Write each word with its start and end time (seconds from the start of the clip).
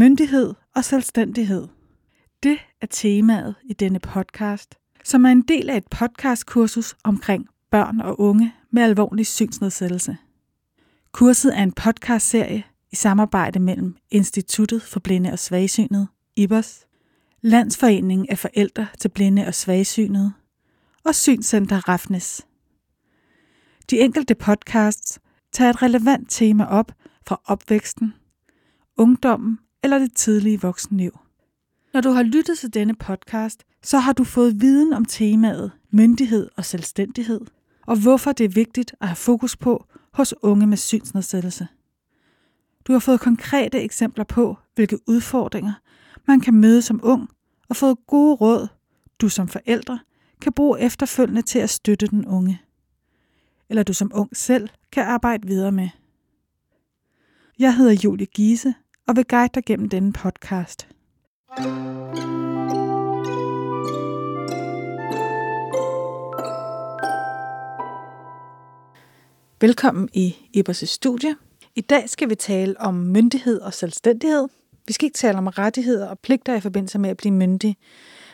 Myndighed 0.00 0.54
og 0.74 0.84
selvstændighed. 0.84 1.68
Det 2.42 2.58
er 2.80 2.86
temaet 2.90 3.54
i 3.64 3.72
denne 3.72 4.00
podcast, 4.00 4.74
som 5.04 5.24
er 5.24 5.28
en 5.28 5.42
del 5.42 5.70
af 5.70 5.76
et 5.76 5.88
podcastkursus 5.90 6.96
omkring 7.04 7.46
børn 7.70 8.00
og 8.00 8.20
unge 8.20 8.54
med 8.70 8.82
alvorlig 8.82 9.26
synsnedsættelse. 9.26 10.16
Kurset 11.12 11.58
er 11.58 11.62
en 11.62 11.72
podcastserie 11.72 12.64
i 12.92 12.96
samarbejde 12.96 13.60
mellem 13.60 13.96
Instituttet 14.10 14.82
for 14.82 15.00
Blinde 15.00 15.32
og 15.32 15.38
Svagsynet, 15.38 16.08
IBOS, 16.36 16.86
Landsforeningen 17.40 18.26
af 18.30 18.38
Forældre 18.38 18.86
til 18.98 19.08
Blinde 19.08 19.46
og 19.46 19.54
Svagsynede 19.54 20.32
og 21.04 21.14
Synscenter 21.14 21.88
Rafnes. 21.88 22.46
De 23.90 24.00
enkelte 24.00 24.34
podcasts 24.34 25.20
tager 25.52 25.70
et 25.70 25.82
relevant 25.82 26.30
tema 26.30 26.64
op 26.64 26.92
fra 27.26 27.40
opvæksten, 27.44 28.14
ungdommen 28.96 29.58
eller 29.82 29.98
det 29.98 30.14
tidlige 30.14 30.60
voksenliv. 30.60 31.18
Når 31.92 32.00
du 32.00 32.10
har 32.10 32.22
lyttet 32.22 32.58
til 32.58 32.74
denne 32.74 32.94
podcast, 32.94 33.64
så 33.82 33.98
har 33.98 34.12
du 34.12 34.24
fået 34.24 34.60
viden 34.60 34.92
om 34.92 35.04
temaet 35.04 35.72
myndighed 35.90 36.48
og 36.56 36.64
selvstændighed, 36.64 37.40
og 37.86 37.96
hvorfor 38.02 38.32
det 38.32 38.44
er 38.44 38.48
vigtigt 38.48 38.94
at 39.00 39.08
have 39.08 39.16
fokus 39.16 39.56
på 39.56 39.86
hos 40.12 40.34
unge 40.42 40.66
med 40.66 40.76
synsnedsættelse. 40.76 41.68
Du 42.84 42.92
har 42.92 43.00
fået 43.00 43.20
konkrete 43.20 43.80
eksempler 43.80 44.24
på, 44.24 44.56
hvilke 44.74 44.98
udfordringer 45.08 45.72
man 46.26 46.40
kan 46.40 46.54
møde 46.54 46.82
som 46.82 47.00
ung, 47.02 47.28
og 47.68 47.76
fået 47.76 47.98
gode 48.06 48.34
råd, 48.34 48.68
du 49.20 49.28
som 49.28 49.48
forældre 49.48 49.98
kan 50.40 50.52
bruge 50.52 50.80
efterfølgende 50.80 51.42
til 51.42 51.58
at 51.58 51.70
støtte 51.70 52.06
den 52.06 52.26
unge. 52.26 52.62
Eller 53.68 53.82
du 53.82 53.92
som 53.92 54.10
ung 54.14 54.36
selv 54.36 54.68
kan 54.92 55.04
arbejde 55.04 55.46
videre 55.46 55.72
med. 55.72 55.88
Jeg 57.58 57.76
hedder 57.76 58.00
Julie 58.04 58.26
Giese 58.26 58.74
og 59.10 59.16
vil 59.16 59.24
guide 59.24 59.50
dig 59.54 59.64
gennem 59.64 59.88
denne 59.88 60.12
podcast. 60.12 60.88
Velkommen 69.60 70.08
i 70.12 70.36
Ibers 70.52 70.90
studie. 70.90 71.36
I 71.76 71.80
dag 71.80 72.10
skal 72.10 72.30
vi 72.30 72.34
tale 72.34 72.80
om 72.80 72.94
myndighed 72.94 73.60
og 73.60 73.74
selvstændighed. 73.74 74.48
Vi 74.86 74.92
skal 74.92 75.06
ikke 75.06 75.18
tale 75.18 75.38
om 75.38 75.46
rettigheder 75.46 76.08
og 76.08 76.18
pligter 76.18 76.54
i 76.54 76.60
forbindelse 76.60 76.98
med 76.98 77.10
at 77.10 77.16
blive 77.16 77.34
myndig. 77.34 77.76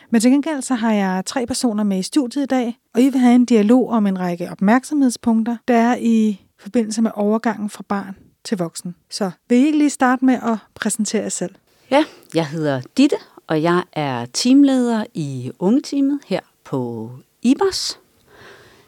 Men 0.09 0.21
til 0.21 0.31
gengæld 0.31 0.61
så 0.61 0.75
har 0.75 0.93
jeg 0.93 1.23
tre 1.25 1.45
personer 1.45 1.83
med 1.83 1.99
i 1.99 2.03
studiet 2.03 2.43
i 2.43 2.47
dag, 2.47 2.77
og 2.93 3.01
I 3.01 3.09
vil 3.09 3.19
have 3.19 3.35
en 3.35 3.45
dialog 3.45 3.89
om 3.89 4.07
en 4.07 4.19
række 4.19 4.51
opmærksomhedspunkter, 4.51 5.57
der 5.67 5.77
er 5.77 5.95
i 5.99 6.41
forbindelse 6.59 7.01
med 7.01 7.11
overgangen 7.15 7.69
fra 7.69 7.83
barn 7.87 8.26
til 8.47 8.57
voksen. 8.57 8.95
Så 9.09 9.31
vil 9.49 9.57
I 9.57 9.65
ikke 9.65 9.77
lige 9.77 9.89
starte 9.89 10.25
med 10.25 10.33
at 10.33 10.57
præsentere 10.75 11.21
jer 11.21 11.29
selv? 11.29 11.55
Ja, 11.91 12.05
jeg 12.33 12.47
hedder 12.47 12.81
Ditte, 12.97 13.15
og 13.47 13.61
jeg 13.61 13.83
er 13.93 14.25
teamleder 14.25 15.05
i 15.13 15.51
ungeteamet 15.59 16.19
her 16.27 16.39
på 16.63 17.11
IBOS. 17.41 17.99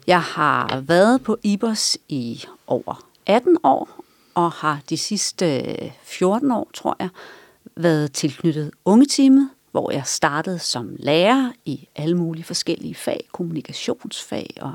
Jeg 0.08 0.22
har 0.22 0.80
været 0.82 1.24
på 1.24 1.38
IBOS 1.44 1.98
i 2.10 2.44
over 2.68 3.06
18 3.26 3.58
år, 3.64 4.04
og 4.34 4.52
har 4.52 4.80
de 4.90 4.98
sidste 4.98 5.60
øh, 5.60 5.92
14 6.04 6.52
år, 6.52 6.70
tror 6.74 6.96
jeg, 7.00 7.10
været 7.76 8.12
tilknyttet 8.12 8.72
ungeteamet, 8.86 9.50
hvor 9.72 9.92
jeg 9.92 10.04
startede 10.06 10.60
som 10.60 10.96
lærer 11.00 11.52
i 11.66 11.88
alle 11.96 12.18
mulige 12.18 12.44
forskellige 12.44 12.96
fag, 12.96 13.28
kommunikationsfag 13.32 14.58
og 14.62 14.74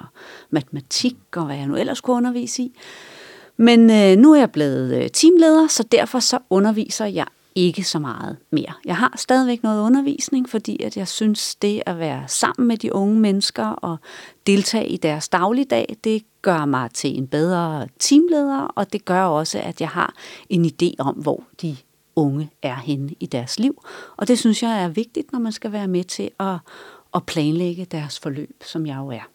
matematik 0.50 1.16
og 1.36 1.46
hvad 1.46 1.56
jeg 1.56 1.66
nu 1.66 1.76
ellers 1.76 2.00
kunne 2.00 2.16
undervise 2.16 2.62
i. 2.62 2.76
Men 3.56 3.90
øh, 3.90 4.16
nu 4.16 4.32
er 4.32 4.38
jeg 4.38 4.50
blevet 4.50 5.02
øh, 5.02 5.10
teamleder, 5.10 5.68
så 5.68 5.82
derfor 5.82 6.18
så 6.18 6.38
underviser 6.50 7.06
jeg 7.06 7.26
ikke 7.54 7.84
så 7.84 7.98
meget 7.98 8.36
mere. 8.50 8.72
Jeg 8.84 8.96
har 8.96 9.12
stadigvæk 9.16 9.62
noget 9.62 9.82
undervisning, 9.82 10.48
fordi 10.48 10.82
at 10.82 10.96
jeg 10.96 11.08
synes, 11.08 11.54
det 11.54 11.82
at 11.86 11.98
være 11.98 12.24
sammen 12.26 12.68
med 12.68 12.76
de 12.76 12.94
unge 12.94 13.20
mennesker 13.20 13.66
og 13.66 13.96
deltage 14.46 14.88
i 14.88 14.96
deres 14.96 15.28
dagligdag, 15.28 15.96
det 16.04 16.22
gør 16.42 16.64
mig 16.64 16.90
til 16.90 17.18
en 17.18 17.26
bedre 17.26 17.86
teamleder, 17.98 18.60
og 18.60 18.92
det 18.92 19.04
gør 19.04 19.22
også, 19.22 19.58
at 19.58 19.80
jeg 19.80 19.88
har 19.88 20.14
en 20.48 20.64
idé 20.64 20.94
om, 20.98 21.14
hvor 21.14 21.44
de 21.62 21.76
unge 22.16 22.50
er 22.62 22.76
henne 22.76 23.10
i 23.20 23.26
deres 23.26 23.58
liv. 23.58 23.84
Og 24.16 24.28
det 24.28 24.38
synes 24.38 24.62
jeg 24.62 24.82
er 24.82 24.88
vigtigt, 24.88 25.32
når 25.32 25.38
man 25.38 25.52
skal 25.52 25.72
være 25.72 25.88
med 25.88 26.04
til 26.04 26.30
at, 26.40 26.56
at 27.14 27.26
planlægge 27.26 27.84
deres 27.84 28.18
forløb, 28.18 28.62
som 28.64 28.86
jeg 28.86 28.96
jo 28.96 29.08
er. 29.08 29.28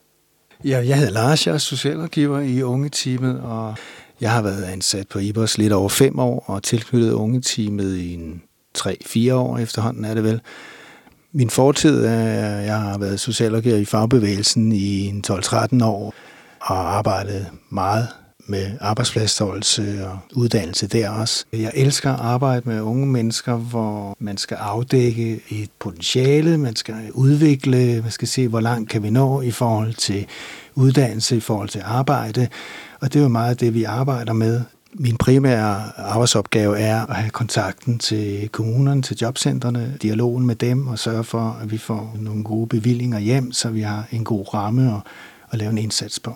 Ja, 0.63 0.77
jeg 0.87 0.97
hedder 0.97 1.13
Lars, 1.13 1.47
jeg 1.47 1.53
er 1.53 1.57
socialrådgiver 1.57 2.39
i 2.39 2.61
ungeteamet, 2.61 3.39
og 3.39 3.75
jeg 4.21 4.31
har 4.31 4.41
været 4.41 4.63
ansat 4.63 5.07
på 5.07 5.19
IBOS 5.19 5.57
lidt 5.57 5.73
over 5.73 5.89
fem 5.89 6.19
år, 6.19 6.43
og 6.47 6.63
tilknyttet 6.63 7.11
ungeteamet 7.11 7.95
i 7.95 8.13
en 8.13 8.41
3-4 8.77 9.33
år 9.33 9.57
efterhånden 9.57 10.05
er 10.05 10.13
det 10.13 10.23
vel. 10.23 10.41
Min 11.33 11.49
fortid 11.49 12.05
er, 12.05 12.57
at 12.57 12.65
jeg 12.65 12.79
har 12.79 12.97
været 12.97 13.19
socialrådgiver 13.19 13.77
i 13.77 13.85
fagbevægelsen 13.85 14.71
i 14.71 15.05
en 15.07 15.23
12-13 15.27 15.83
år, 15.83 16.13
og 16.61 16.97
arbejdet 16.97 17.47
meget 17.69 18.07
med 18.49 18.71
arbejdspladsstørrelse 18.79 20.07
og 20.07 20.19
uddannelse 20.35 20.87
der 20.87 21.09
også. 21.09 21.45
Jeg 21.53 21.71
elsker 21.75 22.13
at 22.13 22.19
arbejde 22.19 22.61
med 22.65 22.81
unge 22.81 23.07
mennesker, 23.07 23.55
hvor 23.55 24.17
man 24.19 24.37
skal 24.37 24.57
afdække 24.57 25.41
et 25.49 25.69
potentiale, 25.79 26.57
man 26.57 26.75
skal 26.75 26.95
udvikle, 27.13 28.01
man 28.01 28.11
skal 28.11 28.27
se, 28.27 28.47
hvor 28.47 28.59
langt 28.59 28.89
kan 28.89 29.03
vi 29.03 29.09
nå 29.09 29.41
i 29.41 29.51
forhold 29.51 29.93
til 29.93 30.25
uddannelse, 30.75 31.37
i 31.37 31.39
forhold 31.39 31.69
til 31.69 31.81
arbejde. 31.85 32.47
Og 33.01 33.13
det 33.13 33.19
er 33.19 33.23
jo 33.23 33.29
meget 33.29 33.59
det, 33.59 33.73
vi 33.73 33.83
arbejder 33.83 34.33
med. 34.33 34.61
Min 34.93 35.17
primære 35.17 35.81
arbejdsopgave 35.97 36.79
er 36.79 37.05
at 37.05 37.15
have 37.15 37.29
kontakten 37.29 37.99
til 37.99 38.49
kommunerne, 38.49 39.01
til 39.01 39.17
jobcentrene, 39.21 39.97
dialogen 40.01 40.45
med 40.45 40.55
dem 40.55 40.87
og 40.87 40.99
sørge 40.99 41.23
for, 41.23 41.59
at 41.61 41.71
vi 41.71 41.77
får 41.77 42.15
nogle 42.19 42.43
gode 42.43 42.67
bevillinger 42.67 43.19
hjem, 43.19 43.51
så 43.51 43.69
vi 43.69 43.81
har 43.81 44.07
en 44.11 44.23
god 44.23 44.53
ramme 44.53 44.95
at, 44.95 45.01
at 45.51 45.59
lave 45.59 45.71
en 45.71 45.77
indsats 45.77 46.19
på. 46.19 46.35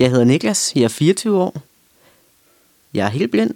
Jeg 0.00 0.10
hedder 0.10 0.24
Niklas, 0.24 0.72
jeg 0.76 0.82
er 0.82 0.88
24 0.88 1.38
år. 1.38 1.54
Jeg 2.94 3.06
er 3.06 3.10
helt 3.10 3.30
blind, 3.30 3.54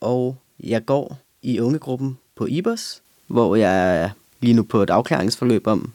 og 0.00 0.36
jeg 0.60 0.86
går 0.86 1.18
i 1.42 1.60
ungegruppen 1.60 2.18
på 2.34 2.46
IBOS, 2.46 3.02
hvor 3.26 3.56
jeg 3.56 4.02
er 4.02 4.10
lige 4.40 4.54
nu 4.54 4.62
på 4.62 4.82
et 4.82 4.90
afklaringsforløb 4.90 5.66
om, 5.66 5.92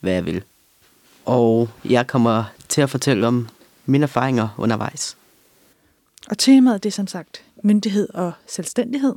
hvad 0.00 0.12
jeg 0.12 0.24
vil. 0.24 0.42
Og 1.24 1.68
jeg 1.84 2.06
kommer 2.06 2.44
til 2.68 2.80
at 2.80 2.90
fortælle 2.90 3.26
om 3.26 3.48
mine 3.86 4.02
erfaringer 4.02 4.48
undervejs. 4.58 5.16
Og 6.30 6.38
temaet 6.38 6.82
det 6.82 6.88
er 6.88 6.92
som 6.92 7.06
sagt 7.06 7.44
myndighed 7.62 8.08
og 8.14 8.32
selvstændighed. 8.46 9.14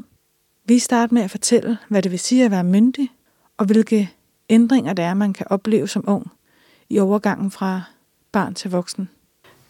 Vi 0.65 0.79
starter 0.79 1.13
med 1.13 1.21
at 1.21 1.31
fortælle, 1.31 1.77
hvad 1.89 2.01
det 2.01 2.11
vil 2.11 2.19
sige 2.19 2.45
at 2.45 2.51
være 2.51 2.63
myndig, 2.63 3.09
og 3.57 3.65
hvilke 3.65 4.11
ændringer 4.49 4.93
det 4.93 5.05
er, 5.05 5.13
man 5.13 5.33
kan 5.33 5.45
opleve 5.49 5.87
som 5.87 6.03
ung 6.07 6.31
i 6.89 6.99
overgangen 6.99 7.51
fra 7.51 7.81
barn 8.31 8.53
til 8.53 8.71
voksen. 8.71 9.09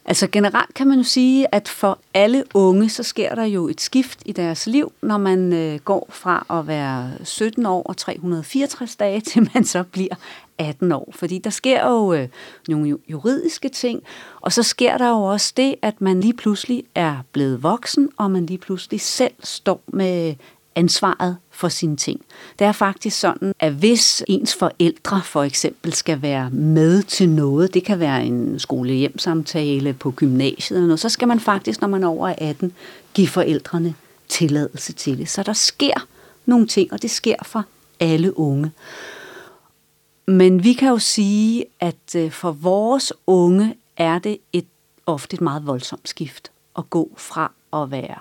Altså 0.08 0.28
generelt 0.28 0.74
kan 0.74 0.88
man 0.88 0.98
jo 0.98 1.04
sige, 1.04 1.56
at 1.56 1.68
for 1.68 2.00
alle 2.14 2.44
unge, 2.54 2.90
så 2.90 3.04
sker 3.04 3.36
der 3.36 3.44
jo 3.44 3.68
et 3.68 3.82
skift 3.82 4.20
i 4.26 4.32
deres 4.32 4.68
liv, 4.68 4.92
når 5.02 5.18
man 5.18 5.54
øh, 5.54 5.80
går 5.80 6.08
fra 6.10 6.46
at 6.50 6.68
være 6.68 7.12
17 7.24 7.66
år 7.66 7.84
og 7.84 7.98
364 7.98 8.96
dage, 8.96 9.22
til 9.32 9.50
man 9.54 9.66
så 9.66 9.84
bliver 9.84 10.16
18 10.58 10.92
år. 10.92 11.10
Fordi 11.12 11.40
der 11.40 11.50
sker 11.50 11.90
jo 11.90 12.14
øh, 12.14 12.28
nogle 12.68 12.98
juridiske 13.08 13.70
ting, 13.70 14.04
og 14.42 14.52
så 14.52 14.64
sker 14.64 14.98
der 14.98 15.10
jo 15.10 15.24
også 15.24 15.54
det, 15.58 15.76
at 15.82 16.02
man 16.02 16.22
lige 16.22 16.34
pludselig 16.34 16.84
er 16.96 17.18
blevet 17.32 17.64
voksen, 17.64 18.10
og 18.18 18.32
man 18.32 18.46
lige 18.46 18.58
pludselig 18.58 19.02
selv 19.02 19.34
står 19.44 19.82
med 19.88 20.36
ansvaret 20.76 21.38
for 21.52 21.70
sine 21.70 21.96
ting. 21.96 22.22
Det 22.60 22.68
er 22.68 22.72
faktisk 22.72 23.20
sådan, 23.20 23.54
at 23.60 23.74
hvis 23.74 24.24
ens 24.28 24.56
forældre 24.56 25.22
for 25.24 25.44
eksempel 25.44 25.94
skal 25.94 26.22
være 26.22 26.50
med 26.50 27.04
til 27.04 27.30
noget, 27.30 27.74
det 27.74 27.84
kan 27.84 28.00
være 28.00 28.26
en 28.26 28.60
skolehjemsamtale 28.60 29.94
på 29.94 30.12
gymnasiet 30.12 30.78
eller 30.78 30.88
noget, 30.88 31.00
så 31.00 31.10
skal 31.10 31.28
man 31.28 31.40
faktisk, 31.40 31.82
når 31.82 31.88
man 31.88 32.04
er 32.04 32.08
over 32.08 32.34
18, 32.38 32.74
give 33.14 33.28
forældrene 33.28 33.96
tilladelse 34.28 34.94
til 34.94 35.18
det. 35.18 35.30
Så 35.30 35.44
der 35.44 35.54
sker 35.54 36.08
nogle 36.46 36.68
ting, 36.68 36.94
og 36.94 37.02
det 37.02 37.12
sker 37.12 37.36
for 37.44 37.66
alle 38.00 38.40
unge. 38.40 38.72
Men 40.28 40.64
vi 40.64 40.74
kan 40.74 40.90
jo 40.90 40.98
sige, 40.98 41.66
at 41.80 42.16
øh, 42.16 42.32
for 42.32 42.52
vores 42.52 43.14
unge 43.28 43.76
er 43.98 44.20
det 44.20 44.38
et 44.54 44.66
ofte 45.06 45.34
et 45.34 45.42
meget 45.42 45.68
voldsomt 45.68 46.10
skift 46.10 46.52
at 46.78 46.90
gå 46.90 47.12
fra 47.18 47.52
at 47.74 47.92
være 47.92 48.18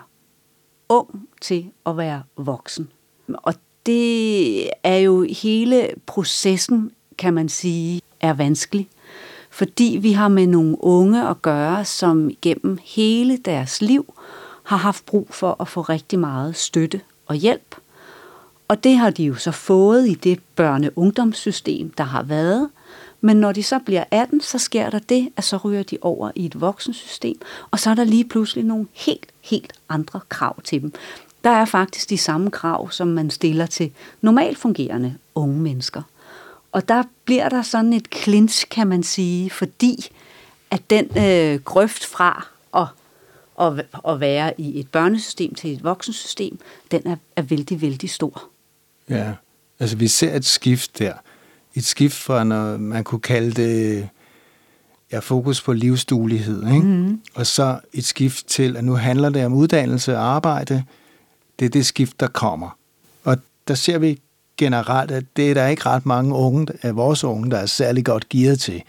ung 0.89 1.29
til 1.41 1.71
at 1.85 1.97
være 1.97 2.23
voksen. 2.37 2.89
Og 3.33 3.53
det 3.85 4.69
er 4.83 4.97
jo 4.97 5.25
hele 5.41 5.87
processen, 6.05 6.91
kan 7.17 7.33
man 7.33 7.49
sige, 7.49 8.01
er 8.19 8.33
vanskelig. 8.33 8.87
Fordi 9.49 9.97
vi 10.01 10.11
har 10.11 10.27
med 10.27 10.47
nogle 10.47 10.83
unge 10.83 11.29
at 11.29 11.41
gøre, 11.41 11.85
som 11.85 12.31
gennem 12.41 12.79
hele 12.83 13.37
deres 13.37 13.81
liv 13.81 14.13
har 14.63 14.77
haft 14.77 15.05
brug 15.05 15.27
for 15.31 15.61
at 15.61 15.67
få 15.67 15.81
rigtig 15.81 16.19
meget 16.19 16.55
støtte 16.55 17.01
og 17.25 17.35
hjælp. 17.35 17.75
Og 18.67 18.83
det 18.83 18.97
har 18.97 19.09
de 19.09 19.23
jo 19.23 19.35
så 19.35 19.51
fået 19.51 20.07
i 20.07 20.13
det 20.13 20.39
børne-ungdomssystem, 20.55 21.89
der 21.97 22.03
har 22.03 22.23
været. 22.23 22.69
Men 23.25 23.37
når 23.37 23.51
de 23.51 23.63
så 23.63 23.79
bliver 23.79 24.03
18, 24.11 24.41
så 24.41 24.57
sker 24.57 24.89
der 24.89 24.99
det, 24.99 25.29
at 25.37 25.43
så 25.43 25.57
ryger 25.57 25.83
de 25.83 25.97
over 26.01 26.31
i 26.35 26.45
et 26.45 26.61
voksensystem, 26.61 27.41
og 27.71 27.79
så 27.79 27.89
er 27.89 27.95
der 27.95 28.03
lige 28.03 28.27
pludselig 28.27 28.63
nogle 28.63 28.87
helt, 28.93 29.27
helt 29.41 29.73
andre 29.89 30.19
krav 30.29 30.61
til 30.61 30.81
dem. 30.81 30.93
der 31.43 31.49
er 31.49 31.65
faktisk 31.65 32.09
de 32.09 32.17
samme 32.17 32.51
krav, 32.51 32.91
som 32.91 33.07
man 33.07 33.29
stiller 33.29 33.65
til 33.65 33.91
normalt 34.21 34.57
fungerende 34.57 35.15
unge 35.35 35.61
mennesker. 35.61 36.01
Og 36.71 36.87
der 36.87 37.03
bliver 37.25 37.49
der 37.49 37.61
sådan 37.61 37.93
et 37.93 38.07
clinch, 38.15 38.69
kan 38.69 38.87
man 38.87 39.03
sige, 39.03 39.49
fordi 39.49 40.09
at 40.71 40.89
den 40.89 41.17
øh, 41.17 41.61
grøft 41.61 42.05
fra 42.05 42.47
at, 42.75 42.87
at, 43.61 43.85
at 44.07 44.19
være 44.19 44.61
i 44.61 44.79
et 44.79 44.87
børnesystem 44.89 45.55
til 45.55 45.73
et 45.73 45.83
voksensystem, 45.83 46.59
den 46.91 47.01
er, 47.07 47.15
er 47.35 47.41
vældig, 47.41 47.81
vældig 47.81 48.09
stor. 48.09 48.43
Ja, 49.09 49.33
altså 49.79 49.97
vi 49.97 50.07
ser 50.07 50.35
et 50.35 50.45
skift 50.45 50.99
der. 50.99 51.13
Et 51.75 51.85
skift 51.85 52.15
fra, 52.15 52.43
når 52.43 52.77
man 52.77 53.03
kunne 53.03 53.21
kalde 53.21 53.51
det 53.51 54.09
ja, 55.11 55.19
fokus 55.19 55.61
på 55.61 55.73
livsduelighed, 55.73 56.67
ikke? 56.67 56.87
Mm. 56.87 57.19
og 57.35 57.45
så 57.45 57.79
et 57.93 58.05
skift 58.05 58.47
til, 58.47 58.77
at 58.77 58.83
nu 58.83 58.95
handler 58.95 59.29
det 59.29 59.45
om 59.45 59.53
uddannelse 59.53 60.17
og 60.17 60.23
arbejde. 60.23 60.83
Det 61.59 61.65
er 61.65 61.69
det 61.69 61.85
skift, 61.85 62.19
der 62.19 62.27
kommer. 62.27 62.77
Og 63.23 63.37
der 63.67 63.73
ser 63.73 63.97
vi 63.97 64.19
generelt, 64.57 65.11
at 65.11 65.25
det 65.35 65.49
er 65.49 65.53
der 65.53 65.67
ikke 65.67 65.85
ret 65.85 66.05
mange 66.05 66.35
unge 66.35 66.67
af 66.81 66.95
vores 66.95 67.23
unge, 67.23 67.51
der 67.51 67.57
er 67.57 67.65
særlig 67.65 68.05
godt 68.05 68.29
gearet 68.29 68.59
til. 68.59 68.83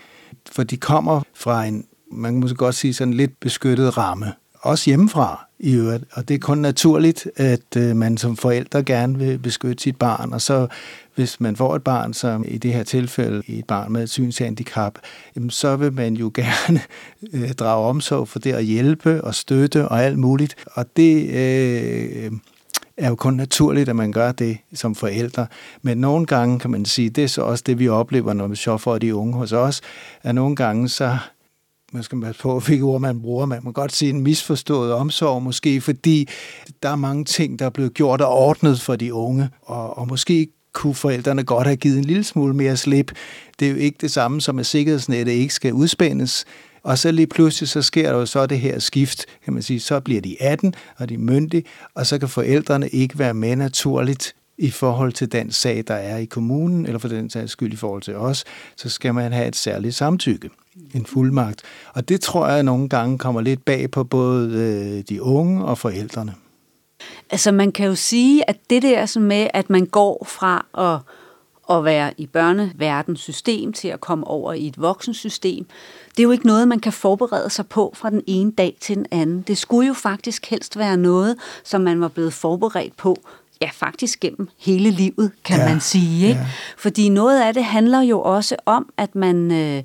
For 0.52 0.62
de 0.62 0.76
kommer 0.76 1.22
fra 1.34 1.64
en, 1.64 1.84
man 2.12 2.32
kan 2.32 2.40
måske 2.40 2.56
godt 2.56 2.74
sige, 2.74 2.94
sådan 2.94 3.14
lidt 3.14 3.40
beskyttet 3.40 3.96
ramme. 3.96 4.32
Også 4.60 4.90
hjemmefra 4.90 5.46
i 5.58 5.74
øvrigt. 5.74 6.04
Og 6.12 6.28
det 6.28 6.34
er 6.34 6.38
kun 6.38 6.58
naturligt, 6.58 7.28
at 7.36 7.76
øh, 7.76 7.96
man 7.96 8.16
som 8.16 8.36
forældre 8.36 8.82
gerne 8.82 9.18
vil 9.18 9.38
beskytte 9.38 9.82
sit 9.82 9.96
barn. 9.96 10.32
Og 10.32 10.40
så 10.40 10.66
hvis 11.14 11.40
man 11.40 11.56
får 11.56 11.76
et 11.76 11.82
barn, 11.82 12.14
som 12.14 12.44
i 12.48 12.58
det 12.58 12.72
her 12.72 12.82
tilfælde 12.82 13.42
et 13.46 13.64
barn 13.64 13.92
med 13.92 14.02
et 14.02 14.10
synshandicap, 14.10 14.98
så 15.48 15.76
vil 15.76 15.92
man 15.92 16.14
jo 16.14 16.30
gerne 16.34 16.80
øh, 17.32 17.52
drage 17.52 17.88
omsorg 17.88 18.28
for 18.28 18.38
det 18.38 18.52
at 18.52 18.64
hjælpe 18.64 19.24
og 19.24 19.34
støtte 19.34 19.88
og 19.88 20.04
alt 20.04 20.18
muligt. 20.18 20.54
Og 20.66 20.86
det 20.96 21.28
øh, 21.28 22.32
er 22.96 23.08
jo 23.08 23.14
kun 23.14 23.34
naturligt, 23.34 23.88
at 23.88 23.96
man 23.96 24.12
gør 24.12 24.32
det 24.32 24.58
som 24.74 24.94
forældre. 24.94 25.46
Men 25.82 25.98
nogle 25.98 26.26
gange 26.26 26.58
kan 26.58 26.70
man 26.70 26.84
sige, 26.84 27.10
det 27.10 27.24
er 27.24 27.28
så 27.28 27.42
også 27.42 27.64
det, 27.66 27.78
vi 27.78 27.88
oplever, 27.88 28.32
når 28.32 28.46
vi 28.46 28.56
så 28.56 28.76
får 28.76 28.98
de 28.98 29.14
unge 29.14 29.34
hos 29.34 29.52
os, 29.52 29.80
at 30.22 30.34
nogle 30.34 30.56
gange 30.56 30.88
så 30.88 31.18
man 31.92 32.02
skal 32.02 32.20
passe 32.20 32.42
på, 32.42 32.58
hvilke 32.66 32.84
ord 32.84 33.00
man 33.00 33.20
bruger. 33.20 33.46
Man 33.46 33.60
må 33.62 33.72
godt 33.72 33.92
sige 33.92 34.10
en 34.10 34.20
misforstået 34.20 34.92
omsorg 34.92 35.42
måske, 35.42 35.80
fordi 35.80 36.28
der 36.82 36.88
er 36.88 36.96
mange 36.96 37.24
ting, 37.24 37.58
der 37.58 37.66
er 37.66 37.70
blevet 37.70 37.94
gjort 37.94 38.20
og 38.20 38.28
ordnet 38.28 38.80
for 38.80 38.96
de 38.96 39.14
unge, 39.14 39.48
og, 39.62 39.98
og 39.98 40.08
måske 40.08 40.48
kunne 40.72 40.94
forældrene 40.94 41.44
godt 41.44 41.66
have 41.66 41.76
givet 41.76 41.98
en 41.98 42.04
lille 42.04 42.24
smule 42.24 42.54
mere 42.54 42.76
slip. 42.76 43.12
Det 43.60 43.68
er 43.68 43.72
jo 43.72 43.76
ikke 43.76 43.98
det 44.00 44.10
samme 44.10 44.40
som, 44.40 44.58
at 44.58 44.66
sikkerhedsnettet 44.66 45.32
ikke 45.32 45.54
skal 45.54 45.72
udspændes. 45.72 46.44
Og 46.82 46.98
så 46.98 47.12
lige 47.12 47.26
pludselig, 47.26 47.68
så 47.68 47.82
sker 47.82 48.12
der 48.12 48.18
jo 48.18 48.26
så 48.26 48.46
det 48.46 48.60
her 48.60 48.78
skift, 48.78 49.26
kan 49.44 49.52
man 49.52 49.62
sige, 49.62 49.80
så 49.80 50.00
bliver 50.00 50.20
de 50.20 50.36
18, 50.42 50.74
og 50.96 51.08
de 51.08 51.14
er 51.14 51.18
myndige, 51.18 51.64
og 51.94 52.06
så 52.06 52.18
kan 52.18 52.28
forældrene 52.28 52.88
ikke 52.88 53.18
være 53.18 53.34
med 53.34 53.56
naturligt 53.56 54.34
i 54.58 54.70
forhold 54.70 55.12
til 55.12 55.32
den 55.32 55.50
sag, 55.50 55.84
der 55.88 55.94
er 55.94 56.16
i 56.16 56.24
kommunen, 56.24 56.86
eller 56.86 56.98
for 56.98 57.08
den 57.08 57.30
sags 57.30 57.52
skyld 57.52 57.72
i 57.72 57.76
forhold 57.76 58.02
til 58.02 58.16
os, 58.16 58.44
så 58.76 58.88
skal 58.88 59.14
man 59.14 59.32
have 59.32 59.48
et 59.48 59.56
særligt 59.56 59.94
samtykke, 59.94 60.50
en 60.94 61.06
fuldmagt. 61.06 61.62
Og 61.92 62.08
det 62.08 62.20
tror 62.20 62.48
jeg 62.48 62.62
nogle 62.62 62.88
gange 62.88 63.18
kommer 63.18 63.40
lidt 63.40 63.64
bag 63.64 63.90
på 63.90 64.04
både 64.04 64.50
øh, 64.50 65.04
de 65.08 65.22
unge 65.22 65.64
og 65.64 65.78
forældrene. 65.78 66.34
Altså 67.30 67.52
man 67.52 67.72
kan 67.72 67.86
jo 67.86 67.94
sige, 67.94 68.50
at 68.50 68.56
det 68.70 68.82
der 68.82 69.06
som 69.06 69.22
med, 69.22 69.48
at 69.54 69.70
man 69.70 69.86
går 69.86 70.26
fra 70.28 70.66
at, 70.78 71.00
at 71.76 71.84
være 71.84 72.12
i 72.18 72.26
børneverdens 72.26 73.20
system 73.20 73.72
til 73.72 73.88
at 73.88 74.00
komme 74.00 74.26
over 74.26 74.52
i 74.52 74.66
et 74.66 74.80
voksensystem, 74.80 75.66
det 76.10 76.18
er 76.18 76.22
jo 76.22 76.30
ikke 76.30 76.46
noget, 76.46 76.68
man 76.68 76.80
kan 76.80 76.92
forberede 76.92 77.50
sig 77.50 77.66
på 77.66 77.92
fra 77.96 78.10
den 78.10 78.22
ene 78.26 78.52
dag 78.52 78.76
til 78.80 78.96
den 78.96 79.06
anden. 79.10 79.42
Det 79.42 79.58
skulle 79.58 79.86
jo 79.88 79.94
faktisk 79.94 80.46
helst 80.46 80.78
være 80.78 80.96
noget, 80.96 81.36
som 81.64 81.80
man 81.80 82.00
var 82.00 82.08
blevet 82.08 82.32
forberedt 82.32 82.96
på 82.96 83.16
ja, 83.62 83.70
faktisk 83.72 84.20
gennem 84.20 84.48
hele 84.58 84.90
livet, 84.90 85.32
kan 85.44 85.58
ja, 85.58 85.68
man 85.68 85.80
sige. 85.80 86.28
Ikke? 86.28 86.40
Ja. 86.40 86.46
Fordi 86.78 87.08
noget 87.08 87.42
af 87.42 87.54
det 87.54 87.64
handler 87.64 88.00
jo 88.00 88.20
også 88.20 88.56
om, 88.66 88.92
at 88.96 89.14
man... 89.14 89.52
Øh, 89.52 89.82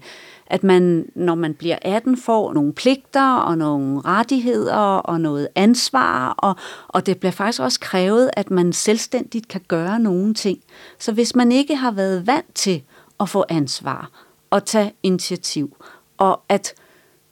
at 0.51 0.63
man, 0.63 1.05
når 1.15 1.35
man 1.35 1.53
bliver 1.53 1.77
18, 1.81 2.17
får 2.17 2.53
nogle 2.53 2.73
pligter 2.73 3.35
og 3.35 3.57
nogle 3.57 4.01
rettigheder 4.01 4.75
og 4.75 5.21
noget 5.21 5.47
ansvar, 5.55 6.29
og, 6.29 6.55
og 6.87 7.05
det 7.05 7.19
bliver 7.19 7.31
faktisk 7.31 7.61
også 7.61 7.79
krævet, 7.79 8.29
at 8.33 8.51
man 8.51 8.73
selvstændigt 8.73 9.47
kan 9.47 9.61
gøre 9.67 9.99
nogle 9.99 10.33
ting. 10.33 10.59
Så 10.99 11.11
hvis 11.11 11.35
man 11.35 11.51
ikke 11.51 11.75
har 11.75 11.91
været 11.91 12.27
vant 12.27 12.55
til 12.55 12.83
at 13.19 13.29
få 13.29 13.45
ansvar 13.49 14.09
og 14.49 14.65
tage 14.65 14.93
initiativ, 15.03 15.77
og 16.17 16.41
at 16.49 16.73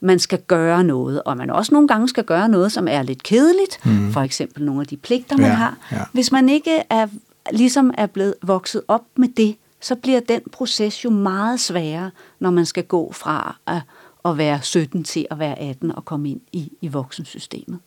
man 0.01 0.19
skal 0.19 0.41
gøre 0.47 0.83
noget, 0.83 1.23
og 1.23 1.37
man 1.37 1.49
også 1.49 1.73
nogle 1.73 1.87
gange 1.87 2.07
skal 2.07 2.23
gøre 2.23 2.49
noget, 2.49 2.71
som 2.71 2.87
er 2.87 3.01
lidt 3.01 3.23
kedeligt, 3.23 3.85
mm. 3.85 4.11
for 4.11 4.21
eksempel 4.21 4.65
nogle 4.65 4.81
af 4.81 4.87
de 4.87 4.97
pligter, 4.97 5.37
man 5.37 5.45
ja, 5.45 5.53
har. 5.53 5.77
Ja. 5.91 6.01
Hvis 6.13 6.31
man 6.31 6.49
ikke 6.49 6.83
er, 6.89 7.07
ligesom 7.51 7.93
er 7.97 8.05
blevet 8.05 8.33
vokset 8.41 8.81
op 8.87 9.03
med 9.15 9.27
det, 9.27 9.55
så 9.81 9.95
bliver 9.95 10.19
den 10.19 10.41
proces 10.51 11.05
jo 11.05 11.09
meget 11.09 11.59
sværere, 11.59 12.11
når 12.39 12.51
man 12.51 12.65
skal 12.65 12.83
gå 12.83 13.11
fra 13.11 13.57
at, 13.67 13.81
at 14.25 14.37
være 14.37 14.59
17 14.61 15.03
til 15.03 15.27
at 15.31 15.39
være 15.39 15.59
18 15.59 15.95
og 15.95 16.05
komme 16.05 16.29
ind 16.29 16.41
i, 16.51 16.71
i 16.81 16.87
voksensystemet. 16.87 17.79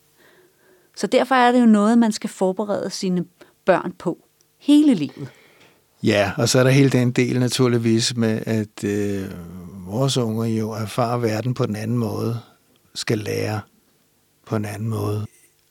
Så 0.96 1.06
derfor 1.06 1.34
er 1.34 1.52
det 1.52 1.60
jo 1.60 1.66
noget, 1.66 1.98
man 1.98 2.12
skal 2.12 2.30
forberede 2.30 2.90
sine 2.90 3.24
børn 3.64 3.92
på 3.98 4.18
hele 4.58 4.94
livet. 4.94 5.28
Ja, 6.02 6.32
og 6.36 6.48
så 6.48 6.58
er 6.58 6.64
der 6.64 6.70
hele 6.70 6.90
den 6.90 7.10
del 7.10 7.40
naturligvis 7.40 8.16
med, 8.16 8.42
at 8.46 8.84
øh, 8.84 9.24
vores 9.92 10.16
unger 10.16 10.44
jo 10.44 10.70
erfarer 10.70 11.18
verden 11.18 11.54
på 11.54 11.66
den 11.66 11.76
anden 11.76 11.98
måde, 11.98 12.38
skal 12.94 13.18
lære 13.18 13.60
på 14.46 14.56
en 14.56 14.64
anden 14.64 14.88
måde. 14.88 15.26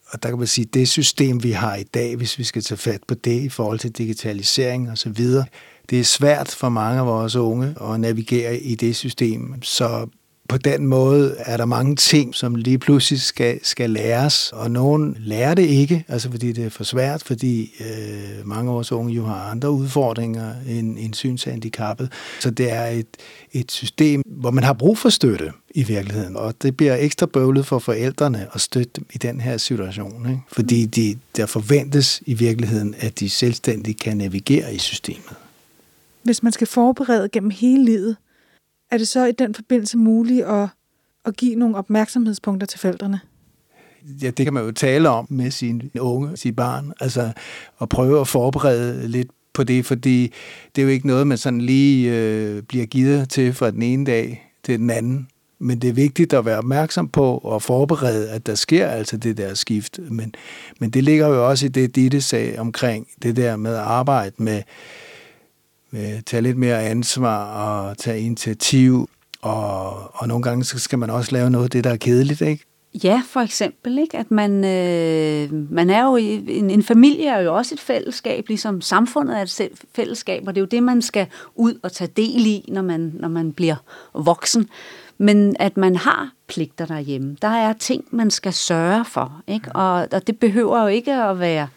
Og 0.07 0.23
der 0.23 0.29
kan 0.29 0.38
man 0.38 0.47
sige, 0.47 0.65
at 0.68 0.73
det 0.73 0.89
system, 0.89 1.44
vi 1.44 1.51
har 1.51 1.75
i 1.75 1.83
dag, 1.83 2.15
hvis 2.15 2.38
vi 2.38 2.44
skal 2.44 2.62
tage 2.62 2.77
fat 2.77 3.01
på 3.07 3.13
det 3.13 3.41
i 3.41 3.50
forhold 3.50 3.79
til 3.79 3.91
digitalisering 3.91 4.91
og 4.91 4.97
så 4.97 5.09
videre, 5.09 5.45
det 5.89 6.00
er 6.00 6.03
svært 6.03 6.50
for 6.50 6.69
mange 6.69 7.00
af 7.00 7.06
vores 7.06 7.35
unge 7.35 7.75
at 7.81 8.00
navigere 8.00 8.57
i 8.57 8.75
det 8.75 8.95
system. 8.95 9.62
Så 9.62 10.07
på 10.51 10.57
den 10.57 10.88
måde 10.88 11.36
er 11.38 11.57
der 11.57 11.65
mange 11.65 11.95
ting, 11.95 12.36
som 12.36 12.56
lige 12.56 12.77
pludselig 12.77 13.21
skal, 13.21 13.59
skal 13.63 13.89
læres, 13.89 14.51
og 14.53 14.71
nogen 14.71 15.18
lærer 15.19 15.53
det 15.53 15.63
ikke, 15.63 16.06
altså 16.07 16.31
fordi 16.31 16.51
det 16.51 16.65
er 16.65 16.69
for 16.69 16.83
svært, 16.83 17.24
fordi 17.24 17.74
øh, 17.80 18.48
mange 18.48 18.69
af 18.69 18.75
vores 18.75 18.92
unge 18.92 19.13
jo 19.13 19.25
har 19.25 19.50
andre 19.51 19.71
udfordringer 19.71 20.53
end, 20.68 20.98
end 21.00 21.13
synshandicappet. 21.13 22.12
Så 22.39 22.51
det 22.51 22.71
er 22.71 22.86
et, 22.86 23.07
et 23.51 23.71
system, 23.71 24.21
hvor 24.25 24.51
man 24.51 24.63
har 24.63 24.74
brug 24.74 24.98
for 24.98 25.09
støtte 25.09 25.51
i 25.75 25.83
virkeligheden, 25.83 26.36
og 26.36 26.54
det 26.62 26.77
bliver 26.77 26.95
ekstra 26.95 27.25
bøvlet 27.25 27.66
for 27.66 27.80
forældrene 27.80 28.47
at 28.54 28.61
støtte 28.61 28.92
dem 28.95 29.06
i 29.14 29.18
den 29.18 29.42
her 29.42 29.57
situation, 29.57 30.30
ikke? 30.30 30.42
fordi 30.52 30.85
de, 30.85 31.18
der 31.37 31.45
forventes 31.45 32.21
i 32.26 32.33
virkeligheden, 32.33 32.95
at 32.97 33.19
de 33.19 33.30
selvstændigt 33.30 33.99
kan 33.99 34.18
navigere 34.18 34.73
i 34.73 34.78
systemet. 34.78 35.35
Hvis 36.23 36.44
man 36.44 36.52
skal 36.52 36.68
forberede 36.68 37.30
gennem 37.30 37.52
hele 37.52 37.85
livet, 37.85 38.16
er 38.92 38.98
det 38.98 39.07
så 39.07 39.26
i 39.26 39.31
den 39.31 39.56
forbindelse 39.56 39.98
muligt 39.98 40.45
at, 40.45 40.69
at 41.26 41.38
give 41.38 41.56
nogle 41.56 41.76
opmærksomhedspunkter 41.76 42.68
til 42.68 42.80
forældrene? 42.80 43.19
Ja, 44.21 44.30
det 44.30 44.45
kan 44.45 44.54
man 44.54 44.64
jo 44.64 44.71
tale 44.71 45.10
om 45.10 45.28
med 45.30 45.52
sin 45.52 45.92
unge, 46.00 46.38
sit 46.38 46.56
barn. 46.56 46.94
Altså 47.00 47.31
at 47.81 47.90
prøve 47.90 48.21
at 48.21 48.28
forberede 48.28 49.07
lidt 49.07 49.28
på 49.54 49.64
det, 49.64 49.86
fordi 49.86 50.33
det 50.76 50.81
er 50.81 50.86
jo 50.86 50.92
ikke 50.92 51.07
noget, 51.07 51.28
man 51.28 51.38
sådan 51.38 51.62
lige 51.62 52.16
øh, 52.16 52.64
bliver 52.64 52.86
givet 52.86 53.30
til 53.30 53.54
fra 53.54 53.71
den 53.71 53.81
ene 53.81 54.06
dag 54.06 54.52
til 54.64 54.80
den 54.80 54.90
anden. 54.90 55.28
Men 55.60 55.80
det 55.80 55.90
er 55.90 55.94
vigtigt 55.94 56.33
at 56.33 56.45
være 56.45 56.57
opmærksom 56.57 57.07
på 57.07 57.38
og 57.38 57.62
forberede, 57.62 58.30
at 58.30 58.45
der 58.45 58.56
sker 58.56 58.88
altså 58.88 59.18
det 59.18 59.38
der 59.38 59.54
skift. 59.54 60.00
Men, 60.10 60.36
men 60.80 60.90
det 60.90 61.04
ligger 61.04 61.28
jo 61.28 61.50
også 61.50 61.66
i 61.66 61.69
det, 61.69 61.95
Ditte 61.95 62.21
sagde 62.21 62.60
omkring 62.60 63.07
det 63.24 63.36
der 63.36 63.56
med 63.56 63.74
at 63.74 63.81
arbejde 63.81 64.36
med 64.38 64.62
øh, 65.94 66.21
tage 66.26 66.42
lidt 66.42 66.57
mere 66.57 66.83
ansvar 66.83 67.45
og 67.45 67.98
tage 67.98 68.21
initiativ, 68.21 69.10
og, 69.42 70.16
og 70.16 70.28
nogle 70.28 70.44
gange 70.44 70.64
så 70.64 70.80
skal 70.80 71.00
man 71.00 71.10
også 71.10 71.31
lave 71.31 71.50
noget 71.50 71.66
af 71.66 71.69
det, 71.69 71.83
der 71.83 71.90
er 71.90 71.98
kedeligt, 71.98 72.42
ikke? 72.42 72.66
Ja, 73.04 73.21
for 73.28 73.40
eksempel, 73.40 73.98
ikke? 73.98 74.18
at 74.18 74.31
man, 74.31 74.52
øh, 74.52 75.71
man 75.71 75.90
er 75.90 76.06
jo 76.06 76.16
i, 76.16 76.45
en, 76.48 76.69
en 76.69 76.83
familie 76.83 77.28
er 77.28 77.40
jo 77.40 77.56
også 77.56 77.76
et 77.76 77.80
fællesskab, 77.80 78.48
ligesom 78.48 78.81
samfundet 78.81 79.38
er 79.38 79.42
et 79.42 79.69
fællesskab, 79.95 80.44
og 80.48 80.56
det 80.56 80.62
er 80.62 80.64
jo 80.64 80.68
det, 80.71 80.83
man 80.83 81.02
skal 81.02 81.28
ud 81.56 81.80
og 81.83 81.92
tage 81.92 82.12
del 82.18 82.45
i, 82.45 82.66
når 82.68 82.81
man, 82.81 83.12
når 83.19 83.28
man 83.28 83.54
bliver 83.54 83.76
voksen. 84.14 84.69
Men 85.18 85.56
at 85.60 85.78
man 85.78 85.95
har 85.95 86.31
pligter 86.48 86.86
derhjemme, 86.86 87.38
der 87.42 87.48
er 87.48 87.74
ting, 87.74 88.04
man 88.12 88.31
skal 88.31 88.54
sørge 88.54 89.06
for, 89.06 89.42
ikke? 89.48 89.71
Og, 89.71 90.07
og 90.12 90.28
det 90.28 90.40
behøver 90.40 90.81
jo 90.81 90.88
ikke 90.88 91.14
at 91.14 91.40
være 91.40 91.68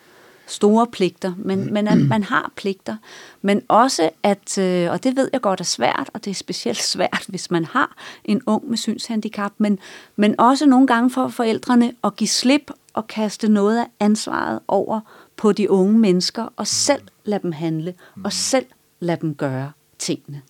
store 0.47 0.87
pligter, 0.87 1.33
men, 1.37 1.73
men 1.73 1.89
at 1.89 1.99
man 1.99 2.23
har 2.23 2.53
pligter. 2.57 2.97
Men 3.43 3.63
også 3.69 4.11
at, 4.23 4.59
øh, 4.59 4.91
og 4.91 5.05
det 5.05 5.17
ved 5.17 5.31
jeg 5.33 5.41
godt 5.41 5.61
er 5.61 5.65
svært, 5.65 6.11
og 6.15 6.25
det 6.25 6.31
er 6.31 6.35
specielt 6.35 6.83
svært, 6.83 7.25
hvis 7.29 7.51
man 7.51 7.65
har 7.65 7.97
en 8.25 8.43
ung 8.47 8.71
med 8.71 8.77
synshandicap, 8.77 9.53
men, 9.59 9.79
men 10.17 10.41
også 10.41 10.67
nogle 10.67 10.87
gange 10.87 11.11
for 11.11 11.29
forældrene 11.29 11.93
at 12.05 12.17
give 12.17 12.29
slip 12.29 12.71
og 12.93 13.07
kaste 13.07 13.49
noget 13.49 13.79
af 13.79 13.87
ansvaret 14.01 14.61
over 14.69 15.01
på 15.37 15.53
de 15.53 15.71
unge 15.71 15.99
mennesker, 15.99 16.49
og 16.57 16.67
selv 16.67 17.03
lade 17.25 17.43
dem 17.43 17.53
handle, 17.53 17.95
og 18.25 18.33
selv 18.33 18.67
lade 19.01 19.21
dem 19.21 19.35
gøre 19.35 19.73
tingene. 19.99 20.43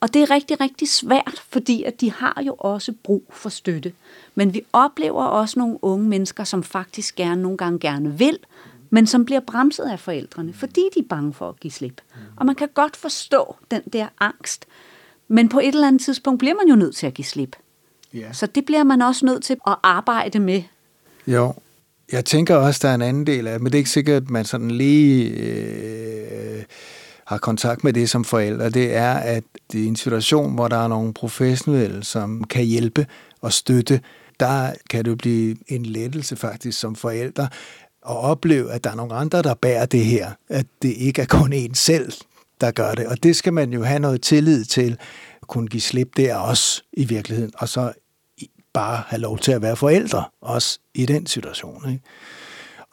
Og 0.00 0.14
det 0.14 0.22
er 0.22 0.30
rigtig, 0.30 0.60
rigtig 0.60 0.88
svært, 0.88 1.42
fordi 1.48 1.82
at 1.82 2.00
de 2.00 2.12
har 2.12 2.42
jo 2.46 2.54
også 2.58 2.92
brug 3.02 3.24
for 3.30 3.48
støtte. 3.48 3.92
Men 4.34 4.54
vi 4.54 4.62
oplever 4.72 5.24
også 5.24 5.58
nogle 5.58 5.84
unge 5.84 6.08
mennesker, 6.08 6.44
som 6.44 6.62
faktisk 6.62 7.16
gerne 7.16 7.42
nogle 7.42 7.58
gange 7.58 7.78
gerne 7.78 8.18
vil, 8.18 8.38
men 8.90 9.06
som 9.06 9.24
bliver 9.24 9.40
bremset 9.40 9.84
af 9.84 10.00
forældrene, 10.00 10.52
fordi 10.52 10.80
de 10.94 11.00
er 11.00 11.08
bange 11.08 11.32
for 11.32 11.48
at 11.48 11.60
give 11.60 11.70
slip. 11.70 12.00
Og 12.36 12.46
man 12.46 12.54
kan 12.54 12.68
godt 12.74 12.96
forstå 12.96 13.56
den 13.70 13.82
der 13.92 14.06
angst, 14.20 14.66
men 15.28 15.48
på 15.48 15.58
et 15.58 15.68
eller 15.68 15.88
andet 15.88 16.02
tidspunkt 16.02 16.38
bliver 16.38 16.54
man 16.54 16.68
jo 16.68 16.74
nødt 16.74 16.96
til 16.96 17.06
at 17.06 17.14
give 17.14 17.24
slip. 17.24 17.56
Ja. 18.14 18.32
Så 18.32 18.46
det 18.46 18.64
bliver 18.64 18.84
man 18.84 19.02
også 19.02 19.26
nødt 19.26 19.44
til 19.44 19.56
at 19.66 19.76
arbejde 19.82 20.38
med. 20.38 20.62
Jo, 21.26 21.54
jeg 22.12 22.24
tænker 22.24 22.56
også, 22.56 22.80
der 22.82 22.88
er 22.88 22.94
en 22.94 23.02
anden 23.02 23.26
del 23.26 23.46
af 23.46 23.52
det, 23.52 23.62
men 23.62 23.72
det 23.72 23.78
er 23.78 23.80
ikke 23.80 23.90
sikkert, 23.90 24.22
at 24.22 24.30
man 24.30 24.44
sådan 24.44 24.70
lige 24.70 25.28
øh, 25.28 26.62
har 27.26 27.38
kontakt 27.38 27.84
med 27.84 27.92
det 27.92 28.10
som 28.10 28.24
forældre. 28.24 28.70
Det 28.70 28.94
er, 28.94 29.12
at 29.12 29.44
det 29.72 29.82
er 29.84 29.88
en 29.88 29.96
situation, 29.96 30.54
hvor 30.54 30.68
der 30.68 30.76
er 30.76 30.88
nogle 30.88 31.14
professionelle, 31.14 32.04
som 32.04 32.44
kan 32.44 32.64
hjælpe 32.64 33.06
og 33.40 33.52
støtte. 33.52 34.00
Der 34.40 34.72
kan 34.90 35.04
det 35.04 35.18
blive 35.18 35.56
en 35.68 35.86
lettelse 35.86 36.36
faktisk 36.36 36.80
som 36.80 36.96
forældre 36.96 37.48
at 38.08 38.16
opleve, 38.16 38.72
at 38.72 38.84
der 38.84 38.90
er 38.90 38.94
nogle 38.94 39.14
andre, 39.14 39.42
der 39.42 39.54
bærer 39.54 39.86
det 39.86 40.04
her. 40.04 40.30
At 40.48 40.66
det 40.82 40.88
ikke 40.96 41.22
er 41.22 41.26
kun 41.26 41.52
en 41.52 41.74
selv, 41.74 42.12
der 42.60 42.70
gør 42.70 42.92
det. 42.92 43.06
Og 43.06 43.22
det 43.22 43.36
skal 43.36 43.52
man 43.52 43.72
jo 43.72 43.82
have 43.82 43.98
noget 43.98 44.22
tillid 44.22 44.64
til, 44.64 44.96
at 45.42 45.48
kunne 45.48 45.68
give 45.68 45.80
slip 45.80 46.16
der 46.16 46.36
også 46.36 46.82
i 46.92 47.04
virkeligheden. 47.04 47.52
Og 47.58 47.68
så 47.68 47.92
bare 48.72 49.02
have 49.06 49.20
lov 49.20 49.38
til 49.38 49.52
at 49.52 49.62
være 49.62 49.76
forældre, 49.76 50.24
også 50.42 50.78
i 50.94 51.06
den 51.06 51.26
situation. 51.26 51.90
Ikke? 51.90 52.04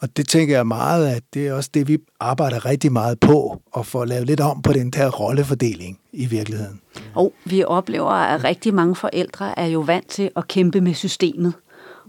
Og 0.00 0.16
det 0.16 0.28
tænker 0.28 0.56
jeg 0.56 0.66
meget, 0.66 1.08
at 1.08 1.22
det 1.34 1.46
er 1.46 1.52
også 1.52 1.70
det, 1.74 1.88
vi 1.88 1.98
arbejder 2.20 2.64
rigtig 2.64 2.92
meget 2.92 3.20
på, 3.20 3.62
at 3.76 3.86
få 3.86 4.04
lavet 4.04 4.26
lidt 4.26 4.40
om 4.40 4.62
på 4.62 4.72
den 4.72 4.90
der 4.90 5.10
rollefordeling 5.10 5.98
i 6.12 6.26
virkeligheden. 6.26 6.80
Og 7.14 7.32
vi 7.44 7.64
oplever, 7.64 8.10
at 8.10 8.44
rigtig 8.44 8.74
mange 8.74 8.96
forældre 8.96 9.58
er 9.58 9.66
jo 9.66 9.80
vant 9.80 10.08
til 10.08 10.30
at 10.36 10.48
kæmpe 10.48 10.80
med 10.80 10.94
systemet 10.94 11.52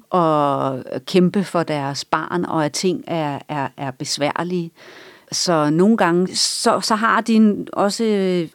og 0.10 0.84
kæmpe 1.06 1.44
for 1.44 1.64
deres 1.64 2.06
barn, 2.06 2.46
og 2.46 2.66
at 2.66 2.72
ting 2.72 3.04
er, 3.08 3.40
er, 3.48 3.68
er 3.78 3.92
besværlige. 3.92 4.72
Så 5.32 5.70
nogle 5.70 5.98
gange, 5.98 6.36
så, 6.36 6.82
så 6.82 6.96
har 6.96 7.22
de 7.22 7.66
også 7.74 8.04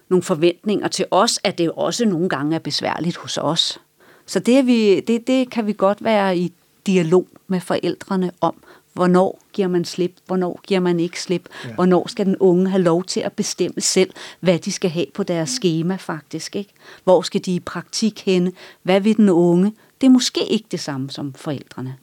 nogle 0.09 0.23
forventninger 0.23 0.89
til 0.89 1.07
os, 1.11 1.41
at 1.45 1.59
det 1.59 1.71
også 1.71 2.05
nogle 2.05 2.29
gange 2.29 2.55
er 2.55 2.59
besværligt 2.59 3.17
hos 3.17 3.39
os. 3.39 3.81
Så 4.27 4.39
det, 4.39 4.59
er 4.59 4.63
vi, 4.63 5.01
det, 5.01 5.27
det 5.27 5.51
kan 5.51 5.67
vi 5.67 5.73
godt 5.73 6.05
være 6.05 6.39
i 6.39 6.53
dialog 6.87 7.27
med 7.49 7.61
forældrene 7.61 8.31
om, 8.41 8.55
hvornår 8.93 9.41
giver 9.53 9.69
man 9.69 9.85
slip, 9.85 10.13
hvornår 10.27 10.61
giver 10.67 10.81
man 10.81 11.01
ikke 11.01 11.23
slip, 11.23 11.49
ja. 11.65 11.75
hvornår 11.75 12.09
skal 12.09 12.27
den 12.27 12.37
unge 12.37 12.71
have 12.71 12.83
lov 12.83 13.05
til 13.05 13.21
at 13.21 13.33
bestemme 13.33 13.81
selv, 13.81 14.11
hvad 14.41 14.59
de 14.59 14.73
skal 14.73 14.91
have 14.91 15.07
på 15.15 15.23
deres 15.23 15.51
schema 15.51 15.97
faktisk. 15.97 16.57
Ikke? 16.57 16.73
Hvor 17.05 17.23
skal 17.23 17.45
de 17.45 17.55
i 17.55 17.61
praktik 17.61 18.25
henne? 18.25 18.53
Hvad 18.83 19.01
vil 19.01 19.17
den 19.17 19.29
unge? 19.29 19.73
Det 20.05 20.09
er 20.09 20.13
måske 20.13 20.47
ikke 20.47 20.67
det 20.71 20.81
samme 20.81 21.11
som 21.11 21.35
forældrene. 21.35 21.97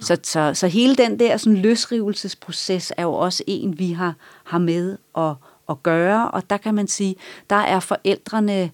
Så, 0.00 0.18
så, 0.22 0.54
så 0.54 0.66
hele 0.66 0.96
den 0.96 1.18
der 1.18 1.36
sådan 1.36 1.56
løsrivelsesproces 1.56 2.92
er 2.96 3.02
jo 3.02 3.12
også 3.12 3.44
en, 3.46 3.78
vi 3.78 3.92
har, 3.92 4.14
har 4.44 4.58
med 4.58 4.98
at, 5.18 5.34
at 5.68 5.82
gøre, 5.82 6.30
og 6.30 6.50
der 6.50 6.56
kan 6.56 6.74
man 6.74 6.88
sige, 6.88 7.16
der 7.50 7.56
er 7.56 7.80
forældrene 7.80 8.70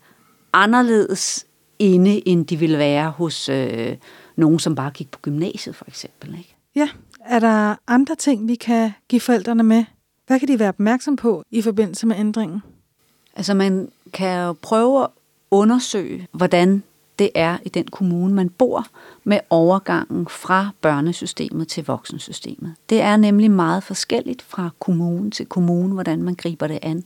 anderledes 0.53 1.47
inde, 1.79 2.29
end 2.29 2.47
de 2.47 2.57
ville 2.57 2.79
være 2.79 3.11
hos 3.11 3.49
øh, 3.49 3.97
nogen, 4.37 4.59
som 4.59 4.75
bare 4.75 4.91
gik 4.91 5.11
på 5.11 5.19
gymnasiet, 5.23 5.77
for 5.77 5.85
eksempel. 5.89 6.39
Ikke? 6.39 6.57
Ja, 6.75 6.89
er 7.25 7.39
der 7.39 7.77
andre 7.87 8.15
ting, 8.15 8.49
vi 8.49 8.55
kan 8.55 8.93
give 9.09 9.21
forældrene 9.21 9.63
med? 9.63 9.85
Hvad 10.27 10.39
kan 10.39 10.49
de 10.49 10.59
være 10.59 10.69
opmærksom 10.69 11.17
på 11.17 11.45
i 11.51 11.63
forbindelse 11.63 12.07
med 12.07 12.17
ændringen? 12.19 12.63
Altså 13.37 13.55
man 13.55 13.89
kan 14.13 14.45
jo 14.45 14.53
prøve 14.53 15.03
at 15.03 15.09
undersøge, 15.51 16.29
hvordan 16.33 16.83
det 17.19 17.31
er 17.35 17.59
i 17.65 17.69
den 17.69 17.85
kommune, 17.85 18.35
man 18.35 18.49
bor, 18.49 18.87
med 19.25 19.39
overgangen 19.51 20.27
fra 20.31 20.71
børnesystemet 20.81 21.69
til 21.69 21.85
voksensystemet. 21.87 22.75
Det 22.91 23.01
er 23.01 23.17
nemlig 23.17 23.51
meget 23.51 23.83
forskelligt 23.83 24.43
fra 24.43 24.71
kommune 24.79 25.31
til 25.31 25.47
kommune, 25.47 25.93
hvordan 25.93 26.23
man 26.23 26.35
griber 26.35 26.67
det 26.67 26.79
an. 26.83 27.05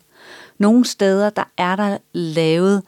Nogle 0.58 0.84
steder, 0.84 1.30
der 1.30 1.44
er 1.56 1.76
der 1.76 1.98
lavet 2.12 2.82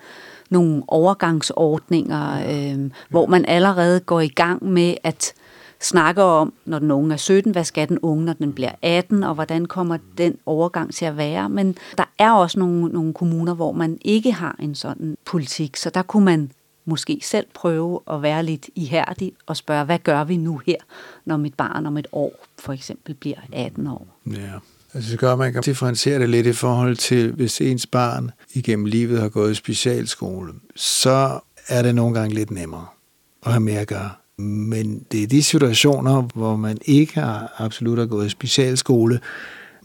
nogle 0.50 0.82
overgangsordninger, 0.88 2.50
øh, 2.50 2.90
hvor 3.08 3.26
man 3.26 3.44
allerede 3.44 4.00
går 4.00 4.20
i 4.20 4.28
gang 4.28 4.64
med 4.64 4.94
at 5.02 5.34
snakke 5.80 6.22
om, 6.22 6.52
når 6.64 6.78
den 6.78 6.90
unge 6.90 7.12
er 7.12 7.16
17, 7.16 7.52
hvad 7.52 7.64
skal 7.64 7.88
den 7.88 7.98
unge, 7.98 8.24
når 8.24 8.32
den 8.32 8.52
bliver 8.52 8.72
18, 8.82 9.22
og 9.22 9.34
hvordan 9.34 9.66
kommer 9.66 9.98
den 10.18 10.36
overgang 10.46 10.94
til 10.94 11.04
at 11.04 11.16
være. 11.16 11.48
Men 11.48 11.76
der 11.98 12.04
er 12.18 12.32
også 12.32 12.58
nogle, 12.58 12.88
nogle 12.88 13.14
kommuner, 13.14 13.54
hvor 13.54 13.72
man 13.72 13.98
ikke 14.02 14.32
har 14.32 14.56
en 14.58 14.74
sådan 14.74 15.16
politik, 15.24 15.76
så 15.76 15.90
der 15.90 16.02
kunne 16.02 16.24
man 16.24 16.50
måske 16.84 17.20
selv 17.22 17.46
prøve 17.54 18.00
at 18.10 18.22
være 18.22 18.42
lidt 18.42 18.70
ihærdig 18.74 19.32
og 19.46 19.56
spørge, 19.56 19.84
hvad 19.84 19.98
gør 19.98 20.24
vi 20.24 20.36
nu 20.36 20.60
her, 20.66 20.76
når 21.24 21.36
mit 21.36 21.54
barn 21.54 21.86
om 21.86 21.96
et 21.96 22.06
år 22.12 22.46
for 22.58 22.72
eksempel 22.72 23.14
bliver 23.14 23.36
18 23.52 23.86
år? 23.86 24.06
Ja. 24.26 24.52
Altså 24.94 25.10
det 25.10 25.18
gør, 25.18 25.36
man 25.36 25.52
kan 25.52 25.62
differentiere 25.62 26.18
det 26.18 26.28
lidt 26.28 26.46
i 26.46 26.52
forhold 26.52 26.96
til, 26.96 27.32
hvis 27.32 27.60
ens 27.60 27.86
barn 27.86 28.30
igennem 28.54 28.84
livet 28.84 29.20
har 29.20 29.28
gået 29.28 29.50
i 29.50 29.54
specialskole, 29.54 30.52
så 30.76 31.40
er 31.68 31.82
det 31.82 31.94
nogle 31.94 32.14
gange 32.14 32.34
lidt 32.34 32.50
nemmere 32.50 32.86
at 33.46 33.52
have 33.52 33.60
mere 33.60 33.80
at 33.80 33.88
gøre. 33.88 34.10
Men 34.38 35.06
det 35.12 35.22
er 35.22 35.26
de 35.26 35.42
situationer, 35.42 36.22
hvor 36.34 36.56
man 36.56 36.78
ikke 36.84 37.14
har 37.14 37.54
absolut 37.58 37.98
har 37.98 38.06
gået 38.06 38.26
i 38.26 38.30
specialskole, 38.30 39.20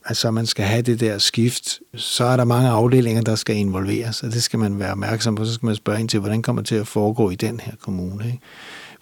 altså 0.10 0.32
man 0.32 0.46
skal 0.46 0.66
have 0.66 0.82
det 0.82 1.00
der 1.00 1.18
skift, 1.18 1.80
så 1.96 2.24
er 2.24 2.38
der 2.38 2.44
mange 2.44 2.70
afdelinger, 2.70 3.22
der 3.22 3.36
skal 3.36 3.56
involveres, 3.56 4.24
og 4.24 4.32
det 4.32 4.44
skal 4.44 4.60
man 4.60 4.80
være 4.80 4.92
opmærksom 4.92 5.36
på. 5.36 5.46
Så 5.46 5.54
skal 5.54 5.66
man 5.66 5.76
spørge 5.76 6.00
ind 6.00 6.10
til, 6.10 6.20
hvordan 6.20 6.42
kommer 6.42 6.62
det 6.62 6.68
til 6.68 6.76
at 6.76 6.88
foregå 6.88 7.30
i 7.30 7.36
den 7.36 7.60
her 7.60 7.74
kommune. 7.82 8.26
Ikke? 8.26 8.40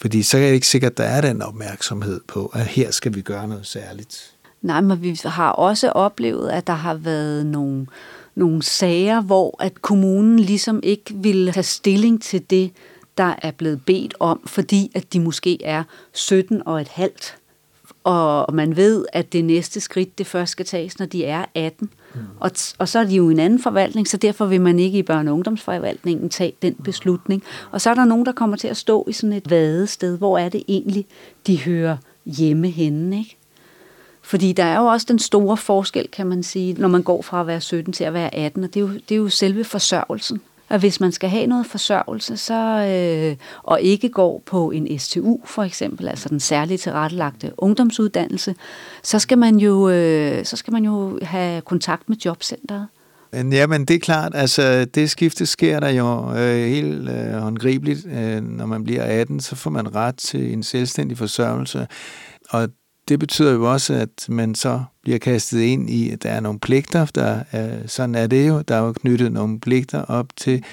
Fordi 0.02 0.24
så 0.24 0.38
er 0.38 0.42
det 0.42 0.54
ikke 0.54 0.68
sikkert, 0.68 0.92
at 0.92 0.98
der 0.98 1.04
er 1.04 1.22
den 1.22 1.42
opmærksomhed 1.42 2.22
på, 2.28 2.46
at 2.46 2.66
her 2.66 2.92
skal 2.92 3.16
vi 3.16 3.22
gøre 3.22 3.48
noget 3.48 3.66
særligt. 3.66 4.32
Nej, 4.62 4.82
men 4.82 5.02
vi 5.02 5.20
har 5.26 5.52
også 5.52 5.90
oplevet, 5.90 6.50
at 6.50 6.68
der 6.68 6.74
har 6.74 6.94
været 6.94 7.46
nogle, 7.46 7.88
nogle 8.36 8.64
sager, 8.64 9.22
hvor 9.22 9.64
at 9.64 9.82
kommunen 9.82 10.40
ligesom 10.40 10.80
ikke 10.84 11.14
ville 11.14 11.52
tage 11.52 11.64
stilling 11.64 12.22
til 12.22 12.50
det, 12.50 12.72
der 13.18 13.36
er 13.42 13.52
blevet 13.52 13.86
bedt 13.86 14.14
om, 14.20 14.42
fordi 14.46 14.92
at 14.96 15.14
de 15.14 15.20
måske 15.20 15.64
er 15.64 15.84
17 16.14 16.62
og 16.66 16.82
et 16.82 16.88
halvt. 16.88 17.38
Og 18.06 18.54
man 18.54 18.76
ved, 18.76 19.06
at 19.14 19.34
det 19.34 19.46
næste 19.46 19.80
skridt, 19.80 20.18
det 20.18 20.28
først 20.28 20.52
skal 20.52 20.66
tages, 20.66 21.00
når 21.00 21.06
de 21.06 21.26
er 21.26 21.46
18. 21.56 21.90
Mm. 22.14 22.20
Og, 22.40 22.52
og 22.78 22.88
så 22.88 23.00
er 23.00 23.04
de 23.04 23.16
jo 23.16 23.30
en 23.30 23.40
anden 23.40 23.60
forvaltning, 23.62 24.08
så 24.08 24.18
derfor 24.18 24.46
vil 24.46 24.62
man 24.62 24.80
ikke 24.80 25.00
i 25.00 25.06
børne- 25.10 25.30
og 25.30 25.34
ungdomsforvaltningen 25.34 26.30
tage 26.30 26.54
den 26.62 26.76
beslutning. 26.84 27.44
Og 27.72 27.82
så 27.82 27.90
er 27.90 27.94
der 27.94 28.06
nogen, 28.06 28.26
der 28.26 28.32
kommer 28.32 28.58
til 28.58 28.68
at 28.68 28.78
stå 28.78 29.06
i 29.10 29.14
sådan 29.14 29.34
et 29.34 29.50
vadested. 29.50 30.18
Hvor 30.18 30.38
er 30.38 30.50
det 30.50 30.64
egentlig, 30.68 31.06
de 31.48 31.62
hører 31.62 31.98
hjemme 32.26 32.70
henne, 32.70 33.18
ikke? 33.18 33.38
Fordi 34.22 34.52
der 34.52 34.64
er 34.64 34.80
jo 34.80 34.86
også 34.86 35.06
den 35.10 35.20
store 35.20 35.58
forskel, 35.58 36.08
kan 36.08 36.28
man 36.28 36.44
sige, 36.44 36.74
når 36.74 36.88
man 36.88 37.04
går 37.04 37.22
fra 37.22 37.42
at 37.42 37.48
være 37.48 37.62
17 37.62 37.94
til 37.94 38.04
at 38.04 38.14
være 38.14 38.36
18, 38.36 38.64
og 38.64 38.74
det 38.74 38.80
er 38.80 38.82
jo, 38.82 38.90
det 38.94 39.12
er 39.12 39.20
jo 39.20 39.30
selve 39.30 39.64
forsørgelsen 39.64 40.42
at 40.76 40.82
hvis 40.82 41.00
man 41.00 41.12
skal 41.12 41.30
have 41.30 41.48
noget 41.48 41.66
forsørgelse, 41.66 42.38
så, 42.38 42.54
øh, 42.54 43.36
og 43.64 43.82
ikke 43.82 44.10
går 44.10 44.44
på 44.46 44.72
en 44.72 45.00
STU 45.00 45.40
for 45.46 45.64
eksempel, 45.64 46.08
altså 46.08 46.30
den 46.30 46.40
særligt 46.40 46.82
tilrettelagte 46.82 47.52
ungdomsuddannelse, 47.58 48.56
så 49.04 49.20
skal 49.20 49.38
man 49.38 49.58
jo, 49.58 49.90
øh, 49.90 50.46
så 50.46 50.56
skal 50.56 50.74
man 50.74 50.86
jo 50.86 51.20
have 51.22 51.62
kontakt 51.62 52.10
med 52.10 52.18
jobcentret. 52.18 52.88
Ja, 53.34 53.68
men 53.68 53.86
det 53.86 53.96
er 53.96 54.00
klart, 54.00 54.36
altså 54.36 54.86
det 54.86 55.10
skifte 55.10 55.46
sker 55.46 55.80
der 55.80 55.90
jo 55.90 56.34
øh, 56.36 56.68
helt 56.68 57.10
øh, 57.10 57.34
håndgribeligt. 57.34 58.06
Øh, 58.06 58.44
når 58.44 58.66
man 58.66 58.84
bliver 58.84 59.04
18, 59.04 59.40
så 59.40 59.56
får 59.56 59.70
man 59.70 59.96
ret 59.96 60.18
til 60.18 60.54
en 60.54 60.64
selvstændig 60.64 61.18
forsørgelse. 61.18 61.88
Og 62.50 62.70
det 63.08 63.20
betyder 63.20 63.54
jo 63.54 63.72
også, 63.72 63.94
at 63.94 64.26
man 64.30 64.56
så 64.56 64.84
bliver 65.02 65.18
kastet 65.18 65.60
ind 65.60 65.90
i, 65.90 66.10
at 66.10 66.24
der 66.24 66.30
er 66.30 66.40
nogle 66.40 66.60
pligter. 66.60 67.06
Der 67.06 67.44
er, 67.52 67.88
sådan 67.88 68.16
er 68.16 68.28
det 68.28 68.48
jo. 68.48 68.62
Der 68.62 68.76
er 68.76 68.80
jo 68.80 68.94
knyttet 68.94 69.32
nogle 69.32 69.60
pligter 69.60 70.02
op 70.02 70.28
til, 70.36 70.64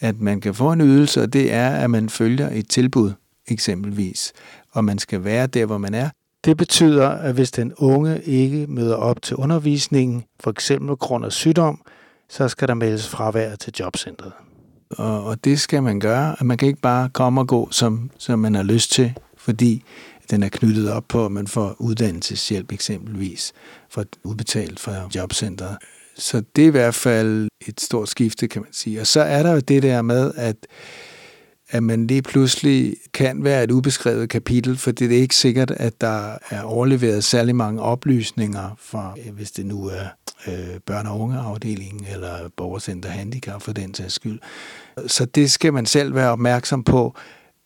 at 0.00 0.20
man 0.20 0.40
kan 0.40 0.54
få 0.54 0.72
en 0.72 0.80
ydelse, 0.80 1.22
og 1.22 1.32
det 1.32 1.52
er, 1.52 1.70
at 1.70 1.90
man 1.90 2.08
følger 2.08 2.50
et 2.52 2.68
tilbud 2.68 3.12
eksempelvis, 3.48 4.32
og 4.72 4.84
man 4.84 4.98
skal 4.98 5.24
være 5.24 5.46
der, 5.46 5.66
hvor 5.66 5.78
man 5.78 5.94
er. 5.94 6.08
Det 6.44 6.56
betyder, 6.56 7.08
at 7.08 7.34
hvis 7.34 7.50
den 7.50 7.72
unge 7.76 8.22
ikke 8.22 8.66
møder 8.68 8.94
op 8.94 9.22
til 9.22 9.36
undervisningen, 9.36 10.24
for 10.40 10.50
eksempel 10.50 10.96
grund 10.96 11.24
af 11.24 11.32
sygdom, 11.32 11.80
så 12.28 12.48
skal 12.48 12.68
der 12.68 12.74
meldes 12.74 13.08
fravær 13.08 13.54
til 13.54 13.72
jobcentret. 13.80 14.32
Og, 14.90 15.24
og 15.24 15.44
det 15.44 15.60
skal 15.60 15.82
man 15.82 16.00
gøre, 16.00 16.36
at 16.40 16.46
man 16.46 16.58
kan 16.58 16.68
ikke 16.68 16.80
bare 16.80 17.08
komme 17.08 17.40
og 17.40 17.48
gå, 17.48 17.68
som, 17.70 18.10
som 18.18 18.38
man 18.38 18.54
har 18.54 18.62
lyst 18.62 18.92
til, 18.92 19.12
fordi 19.36 19.82
den 20.30 20.42
er 20.42 20.48
knyttet 20.48 20.90
op 20.90 21.04
på, 21.08 21.24
at 21.26 21.32
man 21.32 21.46
får 21.46 21.76
uddannelseshjælp 21.78 22.72
eksempelvis, 22.72 23.52
for 23.90 24.04
udbetalt 24.24 24.80
fra 24.80 25.08
jobcentret. 25.14 25.76
Så 26.16 26.42
det 26.56 26.62
er 26.62 26.68
i 26.68 26.70
hvert 26.70 26.94
fald 26.94 27.48
et 27.66 27.80
stort 27.80 28.08
skifte, 28.08 28.48
kan 28.48 28.62
man 28.62 28.72
sige. 28.72 29.00
Og 29.00 29.06
så 29.06 29.20
er 29.20 29.42
der 29.42 29.52
jo 29.52 29.60
det 29.60 29.82
der 29.82 30.02
med, 30.02 30.32
at 30.36 30.56
at 31.68 31.82
man 31.82 32.06
lige 32.06 32.22
pludselig 32.22 32.96
kan 33.14 33.44
være 33.44 33.64
et 33.64 33.70
ubeskrevet 33.70 34.28
kapitel, 34.28 34.76
for 34.76 34.90
det 34.90 35.12
er 35.12 35.20
ikke 35.20 35.36
sikkert, 35.36 35.70
at 35.70 36.00
der 36.00 36.38
er 36.50 36.62
overleveret 36.62 37.24
særlig 37.24 37.56
mange 37.56 37.82
oplysninger 37.82 38.76
fra, 38.78 39.14
hvis 39.32 39.50
det 39.50 39.66
nu 39.66 39.86
er 39.86 40.06
øh, 40.48 40.80
børne- 40.90 41.08
og 41.08 41.20
ungeafdelingen 41.20 42.06
eller 42.12 42.48
borgercenter 42.56 43.08
handicap 43.08 43.62
for 43.62 43.72
den 43.72 43.94
sags 43.94 44.14
skyld. 44.14 44.38
Så 45.06 45.24
det 45.24 45.50
skal 45.50 45.72
man 45.72 45.86
selv 45.86 46.14
være 46.14 46.30
opmærksom 46.30 46.84
på, 46.84 47.16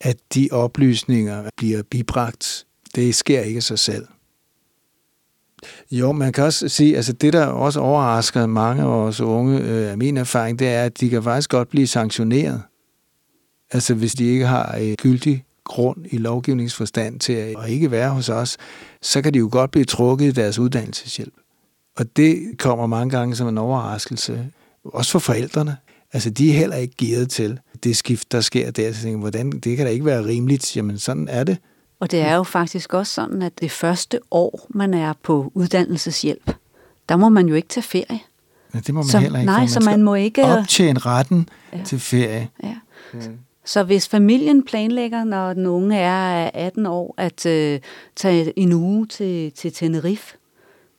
at 0.00 0.16
de 0.34 0.48
oplysninger 0.52 1.50
bliver 1.56 1.82
bibragt. 1.82 2.66
Det 2.94 3.14
sker 3.14 3.40
ikke 3.40 3.56
af 3.56 3.62
sig 3.62 3.78
selv. 3.78 4.06
Jo, 5.90 6.12
man 6.12 6.32
kan 6.32 6.44
også 6.44 6.68
sige, 6.68 6.96
altså 6.96 7.12
det, 7.12 7.32
der 7.32 7.46
også 7.46 7.80
overrasker 7.80 8.46
mange 8.46 8.82
af 8.82 8.88
vores 8.88 9.20
unge, 9.20 9.60
øh, 9.60 9.98
min 9.98 10.16
erfaring, 10.16 10.58
det 10.58 10.68
er, 10.68 10.84
at 10.84 11.00
de 11.00 11.10
kan 11.10 11.22
faktisk 11.22 11.50
godt 11.50 11.68
blive 11.68 11.86
sanktioneret. 11.86 12.62
Altså 13.72 13.94
hvis 13.94 14.14
de 14.14 14.24
ikke 14.24 14.46
har 14.46 14.74
et 14.74 14.98
gyldig 14.98 15.44
grund 15.64 16.06
i 16.10 16.18
lovgivningsforstand 16.18 17.20
til 17.20 17.32
at 17.32 17.54
ikke 17.68 17.90
være 17.90 18.10
hos 18.10 18.28
os, 18.28 18.56
så 19.02 19.22
kan 19.22 19.34
de 19.34 19.38
jo 19.38 19.48
godt 19.52 19.70
blive 19.70 19.84
trukket 19.84 20.26
i 20.26 20.30
deres 20.30 20.58
uddannelseshjælp. 20.58 21.34
Og 21.96 22.16
det 22.16 22.58
kommer 22.58 22.86
mange 22.86 23.10
gange 23.10 23.36
som 23.36 23.48
en 23.48 23.58
overraskelse, 23.58 24.50
også 24.84 25.10
for 25.10 25.18
forældrene. 25.18 25.76
Altså, 26.12 26.30
de 26.30 26.50
er 26.50 26.54
heller 26.54 26.76
ikke 26.76 26.94
gearet 26.98 27.30
til 27.30 27.60
det 27.84 27.96
skift, 27.96 28.32
der 28.32 28.40
sker 28.40 28.70
der. 28.70 28.92
Så 28.92 29.02
tænker, 29.02 29.18
hvordan, 29.18 29.50
det 29.50 29.76
kan 29.76 29.86
da 29.86 29.92
ikke 29.92 30.04
være 30.04 30.26
rimeligt. 30.26 30.76
Jamen, 30.76 30.98
sådan 30.98 31.28
er 31.28 31.44
det. 31.44 31.58
Og 32.00 32.10
det 32.10 32.20
er 32.20 32.34
jo 32.34 32.42
faktisk 32.42 32.94
også 32.94 33.14
sådan, 33.14 33.42
at 33.42 33.60
det 33.60 33.70
første 33.70 34.20
år, 34.30 34.66
man 34.70 34.94
er 34.94 35.12
på 35.22 35.52
uddannelseshjælp, 35.54 36.52
der 37.08 37.16
må 37.16 37.28
man 37.28 37.48
jo 37.48 37.54
ikke 37.54 37.68
tage 37.68 37.82
ferie. 37.82 38.20
Ja, 38.74 38.78
det 38.78 38.94
må 38.94 39.00
man 39.00 39.08
så, 39.08 39.18
heller 39.18 39.38
ikke. 39.38 39.46
Nej, 39.46 39.60
man 39.60 39.68
så 39.68 39.80
man 39.80 40.02
må 40.02 40.14
ikke... 40.14 40.44
Optjene 40.44 40.98
retten 40.98 41.48
ja. 41.72 41.82
til 41.84 42.00
ferie. 42.00 42.48
Ja. 42.62 42.74
Mm. 43.12 43.20
Så 43.64 43.82
hvis 43.82 44.08
familien 44.08 44.62
planlægger, 44.62 45.24
når 45.24 45.52
den 45.52 45.66
unge 45.66 45.96
er 45.96 46.50
18 46.54 46.86
år, 46.86 47.14
at 47.18 47.46
øh, 47.46 47.80
tage 48.16 48.58
en 48.58 48.72
uge 48.72 49.06
til, 49.06 49.52
til 49.52 49.72
Tenerife, 49.72 50.36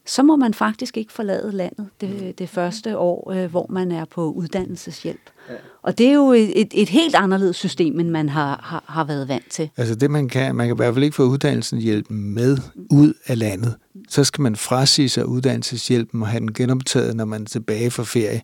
så 0.05 0.23
må 0.23 0.35
man 0.35 0.53
faktisk 0.53 0.97
ikke 0.97 1.13
forlade 1.13 1.51
landet 1.51 1.87
det, 2.01 2.39
det 2.39 2.49
første 2.49 2.97
år, 2.97 3.31
øh, 3.31 3.49
hvor 3.51 3.65
man 3.69 3.91
er 3.91 4.05
på 4.05 4.31
uddannelseshjælp. 4.31 5.29
Ja. 5.49 5.53
Og 5.81 5.97
det 5.97 6.07
er 6.07 6.13
jo 6.13 6.31
et, 6.31 6.67
et 6.73 6.89
helt 6.89 7.15
anderledes 7.15 7.55
system, 7.55 7.99
end 7.99 8.09
man 8.09 8.29
har, 8.29 8.59
har, 8.63 8.83
har 8.87 9.03
været 9.03 9.27
vant 9.27 9.49
til. 9.49 9.69
Altså 9.77 9.95
det 9.95 10.11
man 10.11 10.27
kan, 10.27 10.55
man 10.55 10.67
kan 10.67 10.75
i 10.75 10.77
hvert 10.77 10.93
fald 10.93 11.03
ikke 11.03 11.15
få 11.15 11.23
uddannelseshjælpen 11.23 12.33
med 12.33 12.57
ud 12.89 13.13
af 13.25 13.39
landet. 13.39 13.75
Så 14.09 14.23
skal 14.23 14.41
man 14.41 14.55
frasige 14.55 15.09
sig 15.09 15.25
uddannelseshjælpen 15.25 16.21
og 16.21 16.27
have 16.27 16.39
den 16.39 16.53
genoptaget, 16.53 17.15
når 17.15 17.25
man 17.25 17.41
er 17.41 17.45
tilbage 17.45 17.91
fra 17.91 18.03
ferie. 18.03 18.41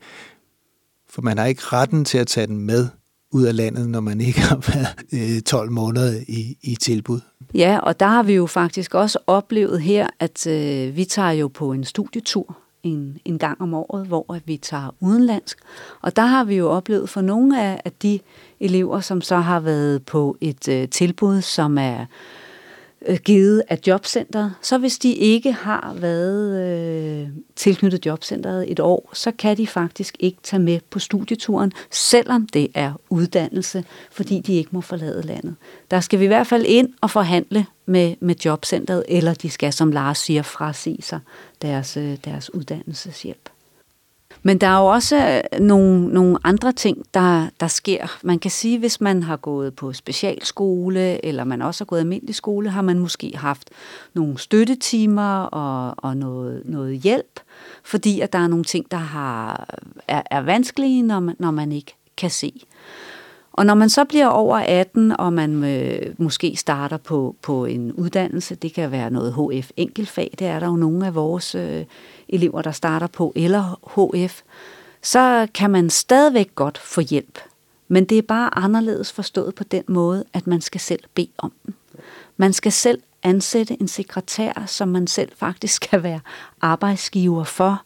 For 1.10 1.22
man 1.22 1.38
har 1.38 1.46
ikke 1.46 1.62
retten 1.64 2.06
til 2.06 2.18
at 2.18 2.28
tage 2.28 2.48
den 2.48 2.58
med 2.58 2.88
ud 3.32 3.44
af 3.44 3.56
landet, 3.56 3.90
når 3.90 4.00
man 4.00 4.22
ikke 4.22 4.42
har 4.42 4.56
været 4.74 5.36
øh, 5.36 5.42
12 5.42 5.72
måneder 5.72 6.20
i, 6.28 6.58
i 6.62 6.76
tilbud. 6.76 7.20
Ja, 7.54 7.80
og 7.80 8.00
der 8.00 8.06
har 8.06 8.24
vi 8.24 8.34
jo 8.34 8.46
faktisk 8.46 8.94
også 8.94 9.20
oplevet 9.28 9.82
her, 9.82 10.08
at 10.20 10.48
øh, 10.48 10.96
vi 10.96 11.06
tager 11.06 11.32
jo 11.32 11.48
på 11.48 11.72
en 11.72 11.84
studietur 11.84 12.58
en, 12.84 13.18
en 13.26 13.38
gang 13.38 13.62
om 13.62 13.74
året, 13.74 14.08
hvor 14.08 14.40
vi 14.46 14.58
tager 14.58 14.96
udenlandsk. 15.00 15.58
Og 16.02 16.16
der 16.16 16.26
har 16.26 16.44
vi 16.44 16.56
jo 16.56 16.70
oplevet 16.70 17.10
for 17.10 17.22
nogle 17.22 17.62
af, 17.62 17.82
af 17.86 17.92
de 17.92 18.20
elever, 18.60 19.00
som 19.00 19.22
så 19.22 19.36
har 19.36 19.60
været 19.60 20.06
på 20.06 20.38
et 20.42 20.68
øh, 20.68 20.90
tilbud, 20.90 21.42
som 21.42 21.78
er 21.78 22.00
øh, 22.02 22.06
Øh, 23.06 23.18
givet 23.18 23.63
af 23.70 23.80
jobcentret, 23.88 24.54
så 24.62 24.77
hvis 24.77 25.00
de 25.00 25.13
ikke 25.13 25.51
har 25.51 25.94
været 26.00 26.62
øh, 26.62 27.27
tilknyttet 27.56 28.06
jobcentret 28.06 28.72
et 28.72 28.80
år, 28.80 29.10
så 29.13 29.32
kan 29.32 29.58
de 29.58 29.68
faktisk 29.68 30.16
ikke 30.20 30.38
tage 30.44 30.60
med 30.60 30.80
på 30.89 31.00
studieturen, 31.00 31.72
selvom 31.92 32.48
det 32.48 32.68
er 32.74 32.94
uddannelse, 33.10 33.84
fordi 34.12 34.39
de 34.39 34.54
ikke 34.54 34.70
må 34.72 34.82
forlade 34.82 35.22
landet. 35.22 35.56
Der 35.92 36.00
skal 36.00 36.20
vi 36.20 36.24
i 36.24 36.27
hvert 36.27 36.48
fald 36.48 36.66
ind 36.66 36.94
og 37.01 37.12
forhandle 37.12 37.66
med, 37.86 38.16
med 38.20 38.36
jobcentret, 38.46 39.04
eller 39.08 39.34
de 39.34 39.50
skal, 39.50 39.74
som 39.74 39.92
Lars 39.92 40.18
siger, 40.18 40.42
frasige 40.42 41.01
sig 41.01 41.20
deres, 41.62 41.98
øh, 41.98 42.18
deres 42.25 42.54
uddannelseshjælp. 42.54 43.50
Men 44.44 44.58
der 44.58 44.67
er 44.67 44.79
jo 44.79 44.86
også 44.86 45.41
øh, 45.53 45.60
nogle, 45.60 46.08
nogle 46.08 46.38
andre 46.44 46.72
ting, 46.72 47.06
der, 47.13 47.48
der 47.60 47.67
sker. 47.67 48.17
Man 48.24 48.39
kan 48.39 48.51
sige, 48.51 48.79
hvis 48.79 49.01
man 49.01 49.24
har 49.24 49.38
gået 49.38 49.75
på 49.75 49.94
specialskole, 49.94 51.25
eller 51.25 51.44
man 51.44 51.62
også 51.62 51.84
har 51.84 51.86
gået 51.86 52.00
almindelig 52.00 52.36
skole, 52.36 52.70
har 52.70 52.82
man 52.82 53.00
måske 53.00 53.34
haft 53.36 53.69
nogle 54.13 54.38
støttetimer 54.38 55.41
og, 55.41 55.93
og 55.97 56.17
noget, 56.17 56.62
noget 56.65 57.00
hjælp, 57.00 57.39
fordi 57.84 58.19
at 58.19 58.34
der 58.34 58.39
er 58.39 58.47
nogle 58.47 58.65
ting, 58.65 58.91
der 58.91 58.97
har, 58.97 59.67
er, 60.08 60.21
er 60.32 60.41
vanskelige, 60.41 61.02
når 61.02 61.19
man, 61.19 61.36
når 61.39 61.52
man 61.52 61.71
ikke 61.71 61.95
kan 62.17 62.30
se. 62.30 62.54
Og 63.58 63.65
når 63.65 63.73
man 63.73 63.89
så 63.89 64.06
bliver 64.06 64.28
over 64.28 64.58
18, 64.58 65.19
og 65.19 65.34
man 65.34 65.63
øh, 65.63 66.13
måske 66.17 66.56
starter 66.56 66.97
på, 66.97 67.36
på 67.41 67.65
en 67.65 67.91
uddannelse, 67.91 68.56
det 68.56 68.73
kan 68.73 68.91
være 68.91 69.12
noget 69.12 69.34
HF 69.34 69.71
enkelfag, 69.78 70.36
det 70.39 70.47
er 70.47 70.60
der 70.60 70.67
jo 70.67 70.76
nogle 70.76 71.08
af 71.08 71.15
vores 71.15 71.56
øh, 71.56 71.86
elever, 72.30 72.62
der 72.62 72.72
starter 72.72 73.08
på, 73.08 73.34
eller 73.36 73.80
HF, 74.16 74.42
så 75.02 75.48
kan 75.54 75.70
man 75.70 75.90
stadigvæk 75.90 76.56
godt 76.56 76.78
få 76.78 77.02
hjælp. 77.02 77.40
Men 77.88 78.06
det 78.06 78.18
er 78.18 78.22
bare 78.22 78.58
anderledes 78.58 79.12
forstået 79.12 79.56
på 79.56 79.63
den 79.63 79.84
måde, 79.88 80.24
at 80.34 80.48
man 80.48 80.62
skal 80.62 80.82
selv 80.82 81.04
bede 81.13 81.32
om 81.38 81.54
den. 81.66 81.76
Man 82.38 82.54
skal 82.54 82.72
selv 82.72 83.02
ansætte 83.24 83.82
en 83.82 83.88
sekretær, 83.88 84.63
som 84.68 84.88
man 84.88 85.08
selv 85.08 85.32
faktisk 85.36 85.74
skal 85.84 86.04
være 86.04 86.20
arbejdsgiver 86.62 87.44
for. 87.44 87.82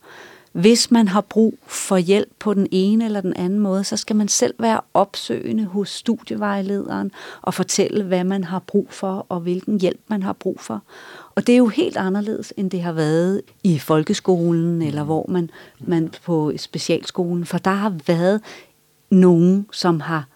Hvis 0.52 0.92
man 0.92 1.08
har 1.08 1.22
brug 1.22 1.58
for 1.68 1.98
hjælp 1.98 2.30
på 2.40 2.54
den 2.54 2.68
ene 2.72 3.06
eller 3.06 3.22
den 3.22 3.34
anden 3.34 3.60
måde, 3.60 3.84
så 3.84 3.98
skal 3.98 4.16
man 4.16 4.28
selv 4.28 4.54
være 4.60 4.82
opsøgende 4.94 5.66
hos 5.66 5.90
studievejlederen 5.90 7.12
og 7.42 7.54
fortælle, 7.54 8.04
hvad 8.04 8.24
man 8.24 8.44
har 8.44 8.60
brug 8.60 8.88
for 8.90 9.26
og 9.30 9.40
hvilken 9.40 9.80
hjælp 9.80 10.00
man 10.08 10.24
har 10.24 10.34
brug 10.34 10.60
for. 10.60 10.82
Og 11.36 11.48
det 11.48 11.54
er 11.54 11.58
jo 11.58 11.68
helt 11.68 11.98
anderledes, 11.98 12.54
end 12.58 12.72
det 12.72 12.82
har 12.82 12.92
været 12.92 13.42
i 13.64 13.80
folkeskolen 13.80 14.82
eller 14.82 15.04
hvor 15.04 15.26
man, 15.30 15.50
man 15.80 16.14
på 16.26 16.54
specialskolen, 16.58 17.46
for 17.46 17.58
der 17.58 17.72
har 17.72 17.94
været 18.08 18.42
nogen, 19.10 19.68
som 19.72 20.00
har 20.00 20.28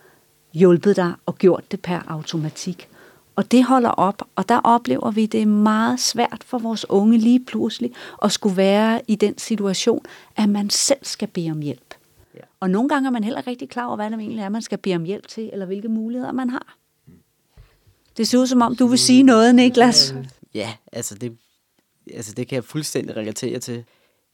hjulpet 0.53 0.95
dig 0.95 1.13
og 1.25 1.37
gjort 1.37 1.71
det 1.71 1.81
per 1.81 1.99
automatik. 2.07 2.87
Og 3.35 3.51
det 3.51 3.63
holder 3.63 3.89
op, 3.89 4.21
og 4.35 4.49
der 4.49 4.59
oplever 4.63 5.11
vi, 5.11 5.23
at 5.23 5.31
det 5.31 5.41
er 5.41 5.45
meget 5.45 5.99
svært 5.99 6.43
for 6.45 6.57
vores 6.57 6.89
unge 6.89 7.17
lige 7.17 7.45
pludselig 7.45 7.91
at 8.23 8.31
skulle 8.31 8.57
være 8.57 9.01
i 9.07 9.15
den 9.15 9.37
situation, 9.37 10.05
at 10.35 10.49
man 10.49 10.69
selv 10.69 10.99
skal 11.01 11.27
bede 11.27 11.51
om 11.51 11.59
hjælp. 11.59 11.93
Ja. 12.35 12.39
Og 12.59 12.69
nogle 12.69 12.89
gange 12.89 13.07
er 13.07 13.11
man 13.11 13.23
heller 13.23 13.39
ikke 13.39 13.49
rigtig 13.49 13.69
klar 13.69 13.85
over, 13.85 13.95
hvad 13.95 14.11
det 14.11 14.19
egentlig 14.19 14.41
er, 14.41 14.49
man 14.49 14.61
skal 14.61 14.77
bede 14.77 14.95
om 14.95 15.03
hjælp 15.03 15.27
til, 15.27 15.49
eller 15.53 15.65
hvilke 15.65 15.87
muligheder 15.87 16.31
man 16.31 16.49
har. 16.49 16.77
Det 18.17 18.27
ser 18.27 18.37
ud 18.37 18.47
som 18.47 18.61
om, 18.61 18.75
du 18.75 18.87
vil 18.87 18.99
sige 18.99 19.23
noget, 19.23 19.55
Niklas. 19.55 20.15
Ja, 20.55 20.73
altså 20.91 21.15
det, 21.15 21.37
altså 22.13 22.33
det 22.33 22.47
kan 22.47 22.55
jeg 22.55 22.63
fuldstændig 22.63 23.15
relatere 23.15 23.59
til. 23.59 23.83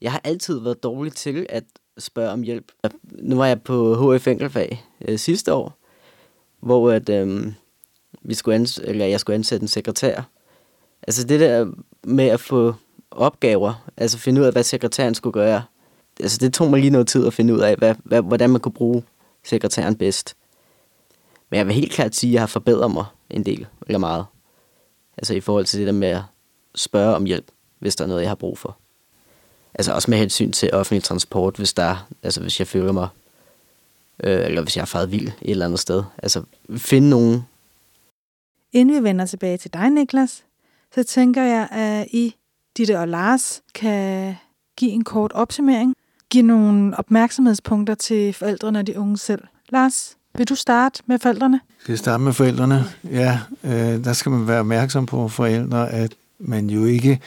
Jeg 0.00 0.12
har 0.12 0.20
altid 0.24 0.60
været 0.60 0.82
dårlig 0.82 1.12
til 1.12 1.46
at 1.48 1.64
spørge 1.98 2.30
om 2.30 2.42
hjælp. 2.42 2.72
Nu 3.12 3.36
var 3.36 3.46
jeg 3.46 3.62
på 3.62 4.14
HF 4.14 4.26
Enkelfag 4.26 4.84
øh, 5.08 5.18
sidste 5.18 5.54
år, 5.54 5.78
hvor 6.60 6.90
at, 6.90 7.08
øh, 7.08 7.52
vi 8.22 8.34
skulle 8.34 8.56
ans- 8.60 8.82
eller 8.84 9.06
jeg 9.06 9.20
skulle 9.20 9.34
ansætte 9.34 9.64
en 9.64 9.68
sekretær. 9.68 10.22
Altså 11.02 11.26
det 11.26 11.40
der 11.40 11.72
med 12.04 12.28
at 12.28 12.40
få 12.40 12.74
opgaver, 13.10 13.88
altså 13.96 14.18
finde 14.18 14.40
ud 14.40 14.46
af, 14.46 14.52
hvad 14.52 14.62
sekretæren 14.62 15.14
skulle 15.14 15.34
gøre, 15.34 15.62
altså 16.20 16.38
det 16.38 16.54
tog 16.54 16.70
mig 16.70 16.80
lige 16.80 16.90
noget 16.90 17.08
tid 17.08 17.26
at 17.26 17.34
finde 17.34 17.54
ud 17.54 17.60
af, 17.60 17.76
hvad, 17.76 17.94
hvad, 18.04 18.22
hvordan 18.22 18.50
man 18.50 18.60
kunne 18.60 18.72
bruge 18.72 19.02
sekretæren 19.44 19.96
bedst. 19.96 20.36
Men 21.50 21.58
jeg 21.58 21.66
vil 21.66 21.74
helt 21.74 21.92
klart 21.92 22.14
sige, 22.14 22.30
at 22.30 22.34
jeg 22.34 22.42
har 22.42 22.46
forbedret 22.46 22.90
mig 22.90 23.04
en 23.30 23.44
del, 23.44 23.66
eller 23.86 23.98
meget. 23.98 24.26
Altså 25.16 25.34
i 25.34 25.40
forhold 25.40 25.64
til 25.64 25.78
det 25.78 25.86
der 25.86 25.92
med 25.92 26.08
at 26.08 26.22
spørge 26.74 27.16
om 27.16 27.24
hjælp, 27.24 27.50
hvis 27.78 27.96
der 27.96 28.04
er 28.04 28.08
noget, 28.08 28.22
jeg 28.22 28.30
har 28.30 28.34
brug 28.34 28.58
for. 28.58 28.78
Altså 29.74 29.92
også 29.92 30.10
med 30.10 30.18
hensyn 30.18 30.52
til 30.52 30.70
offentlig 30.72 31.02
transport, 31.02 31.56
hvis 31.56 31.72
der 31.72 32.08
altså 32.22 32.40
hvis 32.40 32.58
jeg 32.58 32.66
føler 32.66 32.92
mig, 32.92 33.08
øh, 34.24 34.44
eller 34.44 34.62
hvis 34.62 34.76
jeg 34.76 34.82
er 34.82 34.86
faret 34.86 35.12
vild 35.12 35.28
et 35.28 35.34
eller 35.50 35.64
andet 35.64 35.80
sted. 35.80 36.02
Altså 36.22 36.42
finde 36.76 37.10
nogen, 37.10 37.42
Inden 38.72 38.96
vi 38.96 39.02
vender 39.02 39.26
tilbage 39.26 39.56
til 39.56 39.72
dig, 39.72 39.90
Niklas, 39.90 40.44
så 40.94 41.02
tænker 41.02 41.42
jeg, 41.42 41.68
at 41.70 42.06
I, 42.10 42.34
Ditte 42.76 42.98
og 42.98 43.08
Lars, 43.08 43.62
kan 43.74 44.34
give 44.76 44.90
en 44.90 45.04
kort 45.04 45.32
opsummering. 45.32 45.94
Give 46.30 46.42
nogle 46.42 46.98
opmærksomhedspunkter 46.98 47.94
til 47.94 48.32
forældrene 48.32 48.78
og 48.78 48.86
de 48.86 48.98
unge 48.98 49.18
selv. 49.18 49.42
Lars, 49.68 50.16
vil 50.34 50.48
du 50.48 50.54
starte 50.54 51.02
med 51.06 51.18
forældrene? 51.18 51.60
Skal 51.80 51.92
jeg 51.92 51.98
starte 51.98 52.22
med 52.22 52.32
forældrene? 52.32 52.84
Ja, 53.10 53.40
øh, 53.64 54.04
der 54.04 54.12
skal 54.12 54.32
man 54.32 54.48
være 54.48 54.60
opmærksom 54.60 55.06
på 55.06 55.28
forældre, 55.28 55.90
at 55.90 56.12
man 56.38 56.70
jo 56.70 56.84
ikke 56.84 57.20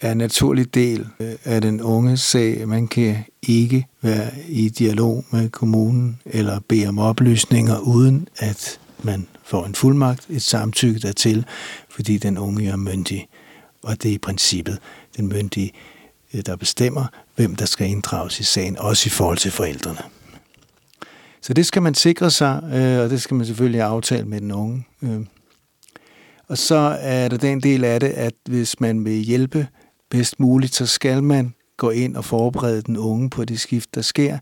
er 0.00 0.12
en 0.12 0.18
naturlig 0.18 0.74
del 0.74 1.06
øh, 1.20 1.34
af 1.44 1.60
den 1.60 1.82
unge 1.82 2.16
sag. 2.16 2.68
Man 2.68 2.88
kan 2.88 3.24
ikke 3.42 3.86
være 4.02 4.30
i 4.48 4.68
dialog 4.68 5.24
med 5.30 5.48
kommunen 5.48 6.18
eller 6.26 6.60
bede 6.68 6.86
om 6.86 6.98
oplysninger, 6.98 7.78
uden 7.78 8.28
at 8.36 8.80
man 9.02 9.26
får 9.44 9.66
en 9.66 9.74
fuldmagt, 9.74 10.26
et 10.28 10.42
samtykke 10.42 11.00
dertil, 11.00 11.44
fordi 11.90 12.18
den 12.18 12.38
unge 12.38 12.68
er 12.68 12.76
myndig. 12.76 13.28
Og 13.82 14.02
det 14.02 14.10
er 14.10 14.14
i 14.14 14.18
princippet 14.18 14.78
den 15.16 15.28
myndige, 15.28 15.72
øh, 16.34 16.42
der 16.46 16.56
bestemmer, 16.56 17.06
hvem 17.36 17.56
der 17.56 17.66
skal 17.66 17.88
inddrages 17.88 18.40
i 18.40 18.44
sagen, 18.44 18.78
også 18.78 19.06
i 19.06 19.10
forhold 19.10 19.38
til 19.38 19.50
forældrene. 19.50 20.00
Så 21.42 21.54
det 21.54 21.66
skal 21.66 21.82
man 21.82 21.94
sikre 21.94 22.30
sig, 22.30 22.62
øh, 22.74 23.04
og 23.04 23.10
det 23.10 23.22
skal 23.22 23.34
man 23.34 23.46
selvfølgelig 23.46 23.80
aftale 23.80 24.24
med 24.24 24.40
den 24.40 24.52
unge. 24.52 24.86
Øh. 25.02 25.20
Og 26.48 26.58
så 26.58 26.98
er 27.00 27.28
der 27.28 27.36
den 27.36 27.60
del 27.60 27.84
af 27.84 28.00
det, 28.00 28.08
at 28.08 28.34
hvis 28.48 28.80
man 28.80 29.04
vil 29.04 29.12
hjælpe 29.12 29.66
bedst 30.10 30.40
muligt, 30.40 30.74
så 30.74 30.86
skal 30.86 31.22
man 31.22 31.54
gå 31.76 31.90
ind 31.90 32.16
og 32.16 32.24
forberede 32.24 32.82
den 32.82 32.96
unge 32.96 33.30
på 33.30 33.44
det 33.44 33.60
skift, 33.60 33.94
der 33.94 34.02
sker. 34.02 34.38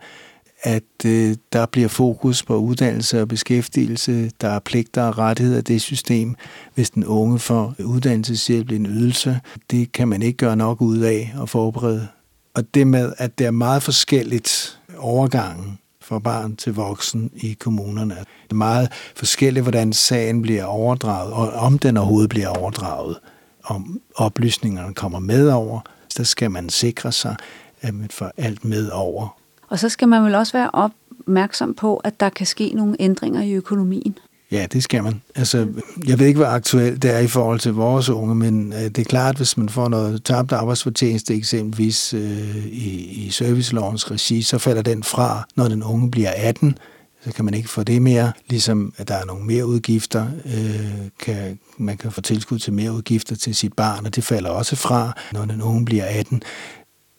at 0.63 1.05
øh, 1.07 1.37
der 1.53 1.67
bliver 1.67 1.89
fokus 1.89 2.43
på 2.43 2.57
uddannelse 2.57 3.21
og 3.21 3.29
beskæftigelse, 3.29 4.31
der 4.41 4.49
er 4.49 4.59
pligter 4.59 5.03
og 5.03 5.19
rettigheder 5.19 5.59
i 5.59 5.63
det 5.63 5.83
system. 5.83 6.35
Hvis 6.75 6.91
den 6.91 7.05
unge 7.05 7.39
får 7.39 7.75
uddannelseshjælp, 7.85 8.71
en 8.71 8.87
ydelse, 8.87 9.41
det 9.71 9.93
kan 9.93 10.09
man 10.09 10.23
ikke 10.23 10.37
gøre 10.37 10.57
nok 10.57 10.81
ud 10.81 10.99
af 10.99 11.35
at 11.43 11.49
forberede. 11.49 12.09
Og 12.55 12.75
det 12.75 12.87
med, 12.87 13.13
at 13.19 13.39
det 13.39 13.47
er 13.47 13.51
meget 13.51 13.83
forskelligt 13.83 14.81
overgangen 14.99 15.79
fra 16.11 16.19
barn 16.19 16.57
til 16.57 16.75
voksen 16.75 17.31
i 17.35 17.53
kommunerne. 17.53 18.15
Det 18.15 18.51
er 18.51 18.55
meget 18.55 18.93
forskelligt, 19.17 19.65
hvordan 19.65 19.93
sagen 19.93 20.43
bliver 20.43 20.65
overdraget, 20.65 21.33
og 21.33 21.49
om 21.49 21.79
den 21.79 21.97
overhovedet 21.97 22.31
bliver 22.31 22.49
overdraget. 22.49 23.19
Om 23.65 24.01
oplysningerne 24.17 24.95
kommer 24.95 25.19
med 25.19 25.49
over, 25.49 25.81
så 26.09 26.25
skal 26.25 26.51
man 26.51 26.69
sikre 26.69 27.13
sig, 27.13 27.37
at 27.81 27.95
man 27.95 28.09
får 28.11 28.31
alt 28.37 28.65
med 28.65 28.91
over. 28.91 29.37
Og 29.69 29.79
så 29.79 29.89
skal 29.89 30.09
man 30.09 30.25
vel 30.25 30.35
også 30.35 30.53
være 30.53 30.71
opmærksom 30.73 31.75
på, 31.75 31.97
at 31.97 32.21
der 32.21 32.29
kan 32.29 32.47
ske 32.47 32.73
nogle 32.75 32.97
ændringer 33.01 33.43
i 33.43 33.53
økonomien. 33.53 34.19
Ja, 34.53 34.67
det 34.73 34.83
skal 34.83 35.03
man. 35.03 35.23
Altså, 35.35 35.69
jeg 36.07 36.19
ved 36.19 36.27
ikke, 36.27 36.39
hvor 36.39 36.47
aktuelt 36.47 37.03
det 37.03 37.11
er 37.11 37.19
i 37.19 37.27
forhold 37.27 37.61
til 37.61 37.73
vores 37.73 38.09
unge, 38.09 38.35
men 38.35 38.73
øh, 38.73 38.79
det 38.79 38.99
er 38.99 39.05
klart, 39.05 39.37
hvis 39.37 39.57
man 39.57 39.69
får 39.69 39.89
noget 39.89 40.25
tabt 40.25 40.53
arbejdsfortjeneste 40.53 41.35
eksempelvis 41.35 42.15
øh, 42.15 42.67
i, 42.67 43.25
i 43.27 43.31
servicelovens 43.31 44.11
regi, 44.11 44.43
så 44.43 44.59
falder 44.59 44.83
den 44.83 45.03
fra, 45.03 45.49
når 45.57 45.69
den 45.69 45.83
unge 45.83 46.11
bliver 46.11 46.33
18. 46.37 46.79
Så 47.25 47.33
kan 47.33 47.45
man 47.45 47.55
ikke 47.55 47.69
få 47.69 47.83
det 47.83 48.03
mere, 48.03 48.33
ligesom 48.49 48.95
at 48.97 49.09
der 49.09 49.15
er 49.15 49.25
nogle 49.25 49.45
mere 49.45 49.67
udgifter. 49.67 50.27
Øh, 50.45 51.09
kan, 51.21 51.59
man 51.79 51.97
kan 51.97 52.13
få 52.13 52.21
tilskud 52.21 52.59
til 52.59 52.73
mere 52.73 52.93
udgifter 52.93 53.37
til 53.37 53.55
sit 53.55 53.73
barn, 53.73 54.07
og 54.07 54.17
det 54.17 54.25
falder 54.25 54.51
også 54.51 54.77
fra, 54.77 55.13
når 55.33 55.45
den 55.45 55.63
unge 55.63 55.85
bliver 55.85 56.05
18. 56.05 56.43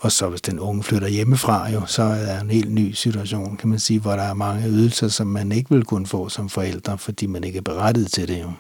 Og 0.02 0.12
så 0.12 0.30
hvis 0.30 0.42
den 0.42 0.60
unge 0.60 0.84
flytter 0.84 1.08
hjemmefra, 1.08 1.70
jo, 1.70 1.86
så 1.86 2.04
er 2.04 2.26
der 2.26 2.42
en 2.42 2.50
helt 2.50 2.72
ny 2.72 2.92
situation, 2.92 3.58
kan 3.58 3.70
man 3.70 3.80
sige, 3.80 4.00
hvor 4.00 4.12
der 4.12 4.24
er 4.24 4.34
mange 4.34 4.68
ydelser, 4.68 5.08
som 5.08 5.28
man 5.28 5.52
ikke 5.52 5.70
vil 5.70 5.84
kunne 5.84 6.08
få 6.08 6.30
som 6.30 6.50
forældre, 6.50 6.98
fordi 6.98 7.26
man 7.26 7.44
ikke 7.44 7.58
er 7.58 7.62
berettiget 7.62 8.12
til 8.12 8.28
det. 8.28 8.42
Jo. 8.42 8.52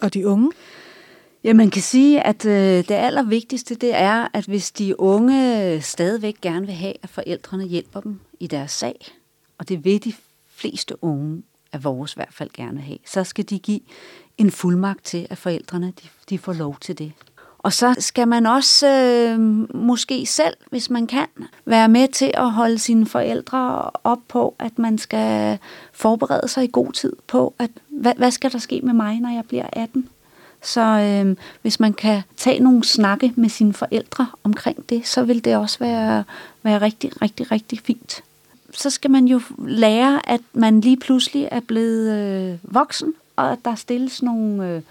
Og 0.00 0.14
de 0.14 0.28
unge? 0.28 0.50
Ja, 1.44 1.52
man 1.52 1.70
kan 1.70 1.82
sige, 1.82 2.22
at 2.22 2.46
øh, 2.46 2.76
det 2.76 2.90
allervigtigste 2.90 3.74
det 3.74 3.94
er, 3.94 4.28
at 4.32 4.44
hvis 4.44 4.72
de 4.72 5.00
unge 5.00 5.82
stadigvæk 5.82 6.40
gerne 6.42 6.66
vil 6.66 6.74
have, 6.74 6.94
at 7.02 7.10
forældrene 7.10 7.64
hjælper 7.64 8.00
dem 8.00 8.20
i 8.40 8.46
deres 8.46 8.70
sag, 8.70 9.06
og 9.58 9.68
det 9.68 9.84
vil 9.84 10.04
de 10.04 10.12
fleste 10.54 11.04
unge 11.04 11.42
af 11.72 11.84
vores 11.84 12.12
i 12.12 12.16
hvert 12.16 12.34
fald 12.34 12.50
gerne 12.54 12.80
have, 12.80 12.98
så 13.06 13.24
skal 13.24 13.44
de 13.50 13.58
give 13.58 13.80
en 14.38 14.50
fuldmagt 14.50 15.04
til, 15.04 15.26
at 15.30 15.38
forældrene 15.38 15.86
de, 15.86 16.08
de 16.30 16.38
får 16.38 16.52
lov 16.52 16.76
til 16.80 16.98
det. 16.98 17.12
Og 17.64 17.72
så 17.72 17.94
skal 17.98 18.28
man 18.28 18.46
også 18.46 18.88
øh, 18.88 19.40
måske 19.76 20.26
selv, 20.26 20.54
hvis 20.70 20.90
man 20.90 21.06
kan, 21.06 21.26
være 21.64 21.88
med 21.88 22.08
til 22.08 22.30
at 22.34 22.50
holde 22.50 22.78
sine 22.78 23.06
forældre 23.06 23.90
op 24.04 24.18
på, 24.28 24.54
at 24.58 24.78
man 24.78 24.98
skal 24.98 25.58
forberede 25.92 26.48
sig 26.48 26.64
i 26.64 26.70
god 26.72 26.92
tid 26.92 27.12
på, 27.26 27.54
at 27.58 27.70
hvad, 27.88 28.12
hvad 28.16 28.30
skal 28.30 28.52
der 28.52 28.58
ske 28.58 28.80
med 28.82 28.94
mig, 28.94 29.20
når 29.20 29.28
jeg 29.28 29.44
bliver 29.48 29.66
18? 29.72 30.08
Så 30.62 30.80
øh, 30.80 31.36
hvis 31.62 31.80
man 31.80 31.92
kan 31.92 32.22
tage 32.36 32.60
nogle 32.60 32.84
snakke 32.84 33.32
med 33.36 33.48
sine 33.48 33.72
forældre 33.72 34.26
omkring 34.44 34.88
det, 34.88 35.06
så 35.06 35.22
vil 35.22 35.44
det 35.44 35.56
også 35.56 35.78
være, 35.78 36.24
være 36.62 36.80
rigtig, 36.80 37.22
rigtig, 37.22 37.52
rigtig 37.52 37.80
fint. 37.84 38.22
Så 38.72 38.90
skal 38.90 39.10
man 39.10 39.24
jo 39.24 39.40
lære, 39.58 40.28
at 40.28 40.40
man 40.52 40.80
lige 40.80 40.96
pludselig 40.96 41.48
er 41.50 41.60
blevet 41.60 42.12
øh, 42.12 42.58
voksen, 42.62 43.14
og 43.36 43.52
at 43.52 43.58
der 43.64 43.74
stilles 43.74 44.22
nogle... 44.22 44.68
Øh, 44.68 44.82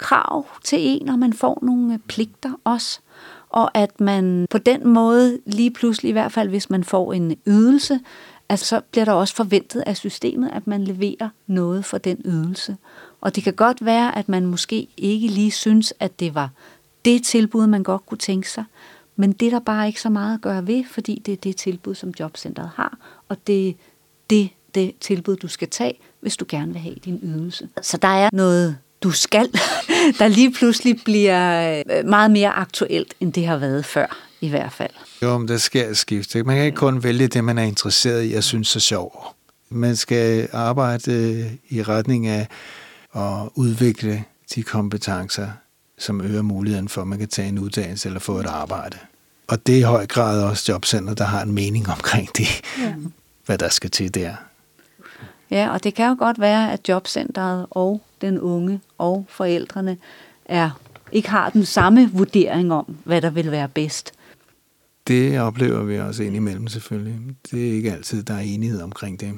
krav 0.00 0.46
til 0.64 0.78
en, 0.80 1.08
og 1.08 1.18
man 1.18 1.32
får 1.32 1.58
nogle 1.62 1.94
øh, 1.94 1.98
pligter 2.08 2.52
også. 2.64 3.00
Og 3.48 3.78
at 3.78 4.00
man 4.00 4.46
på 4.50 4.58
den 4.58 4.88
måde 4.88 5.38
lige 5.46 5.70
pludselig, 5.70 6.08
i 6.08 6.12
hvert 6.12 6.32
fald 6.32 6.48
hvis 6.48 6.70
man 6.70 6.84
får 6.84 7.12
en 7.12 7.36
ydelse, 7.46 8.00
altså 8.48 8.66
så 8.66 8.80
bliver 8.90 9.04
der 9.04 9.12
også 9.12 9.34
forventet 9.34 9.82
af 9.86 9.96
systemet, 9.96 10.50
at 10.52 10.66
man 10.66 10.84
leverer 10.84 11.28
noget 11.46 11.84
for 11.84 11.98
den 11.98 12.18
ydelse. 12.24 12.76
Og 13.20 13.36
det 13.36 13.44
kan 13.44 13.52
godt 13.52 13.84
være, 13.84 14.18
at 14.18 14.28
man 14.28 14.46
måske 14.46 14.88
ikke 14.96 15.28
lige 15.28 15.50
synes, 15.50 15.94
at 16.00 16.20
det 16.20 16.34
var 16.34 16.50
det 17.04 17.24
tilbud, 17.24 17.66
man 17.66 17.82
godt 17.82 18.06
kunne 18.06 18.18
tænke 18.18 18.50
sig, 18.50 18.64
men 19.16 19.32
det 19.32 19.46
er 19.46 19.50
der 19.50 19.60
bare 19.60 19.86
ikke 19.86 20.00
så 20.00 20.10
meget 20.10 20.34
at 20.34 20.40
gøre 20.40 20.66
ved, 20.66 20.84
fordi 20.84 21.22
det 21.26 21.32
er 21.32 21.36
det 21.36 21.56
tilbud, 21.56 21.94
som 21.94 22.12
jobcentret 22.20 22.70
har, 22.74 22.98
og 23.28 23.36
det 23.46 23.68
er 23.68 23.72
det, 24.30 24.50
det 24.74 24.94
tilbud, 25.00 25.36
du 25.36 25.48
skal 25.48 25.68
tage, 25.68 25.98
hvis 26.20 26.36
du 26.36 26.44
gerne 26.48 26.72
vil 26.72 26.80
have 26.80 26.94
din 27.04 27.20
ydelse. 27.22 27.68
Så 27.82 27.96
der 27.96 28.08
er 28.08 28.30
noget 28.32 28.78
du 29.02 29.10
skal, 29.10 29.48
der 30.18 30.28
lige 30.28 30.52
pludselig 30.52 31.00
bliver 31.04 31.72
øh, 31.78 32.06
meget 32.06 32.30
mere 32.30 32.50
aktuelt, 32.50 33.14
end 33.20 33.32
det 33.32 33.46
har 33.46 33.56
været 33.56 33.84
før, 33.84 34.18
i 34.40 34.48
hvert 34.48 34.72
fald. 34.72 34.90
Jo, 35.22 35.38
men 35.38 35.48
der 35.48 35.58
sker 35.58 35.88
et 35.88 35.98
skifte. 35.98 36.42
Man 36.42 36.56
kan 36.56 36.64
ikke 36.64 36.76
kun 36.76 37.02
vælge 37.02 37.28
det, 37.28 37.44
man 37.44 37.58
er 37.58 37.62
interesseret 37.62 38.30
i 38.30 38.34
og 38.34 38.44
synes 38.44 38.76
er 38.76 38.80
sjovt. 38.80 39.16
Man 39.68 39.96
skal 39.96 40.48
arbejde 40.52 41.12
øh, 41.12 41.52
i 41.68 41.82
retning 41.82 42.26
af 42.26 42.48
at 43.16 43.48
udvikle 43.54 44.24
de 44.54 44.62
kompetencer, 44.62 45.48
som 45.98 46.20
øger 46.20 46.42
muligheden 46.42 46.88
for, 46.88 47.02
at 47.02 47.08
man 47.08 47.18
kan 47.18 47.28
tage 47.28 47.48
en 47.48 47.58
uddannelse 47.58 48.08
eller 48.08 48.20
få 48.20 48.36
et 48.36 48.46
arbejde. 48.46 48.98
Og 49.48 49.66
det 49.66 49.74
er 49.74 49.78
i 49.78 49.82
høj 49.82 50.06
grad 50.06 50.42
også 50.42 50.72
jobcenter, 50.72 51.14
der 51.14 51.24
har 51.24 51.42
en 51.42 51.52
mening 51.52 51.88
omkring 51.88 52.28
det, 52.36 52.62
ja. 52.78 52.94
hvad 53.46 53.58
der 53.58 53.68
skal 53.68 53.90
til 53.90 54.14
der. 54.14 54.34
Ja, 55.50 55.70
og 55.70 55.84
det 55.84 55.94
kan 55.94 56.08
jo 56.08 56.16
godt 56.18 56.40
være, 56.40 56.72
at 56.72 56.88
jobcentret 56.88 57.66
og 57.70 58.02
den 58.20 58.40
unge 58.40 58.80
og 58.98 59.26
forældrene 59.28 59.96
er 60.44 60.70
ikke 61.12 61.28
har 61.28 61.50
den 61.50 61.64
samme 61.64 62.10
vurdering 62.12 62.72
om, 62.72 62.96
hvad 63.04 63.22
der 63.22 63.30
vil 63.30 63.50
være 63.50 63.68
bedst. 63.68 64.12
Det 65.06 65.40
oplever 65.40 65.82
vi 65.82 65.98
også 65.98 66.22
indimellem 66.22 66.68
selvfølgelig. 66.68 67.18
Det 67.50 67.68
er 67.68 67.72
ikke 67.72 67.92
altid, 67.92 68.22
der 68.22 68.34
er 68.34 68.40
enighed 68.40 68.82
omkring 68.82 69.20
det. 69.20 69.32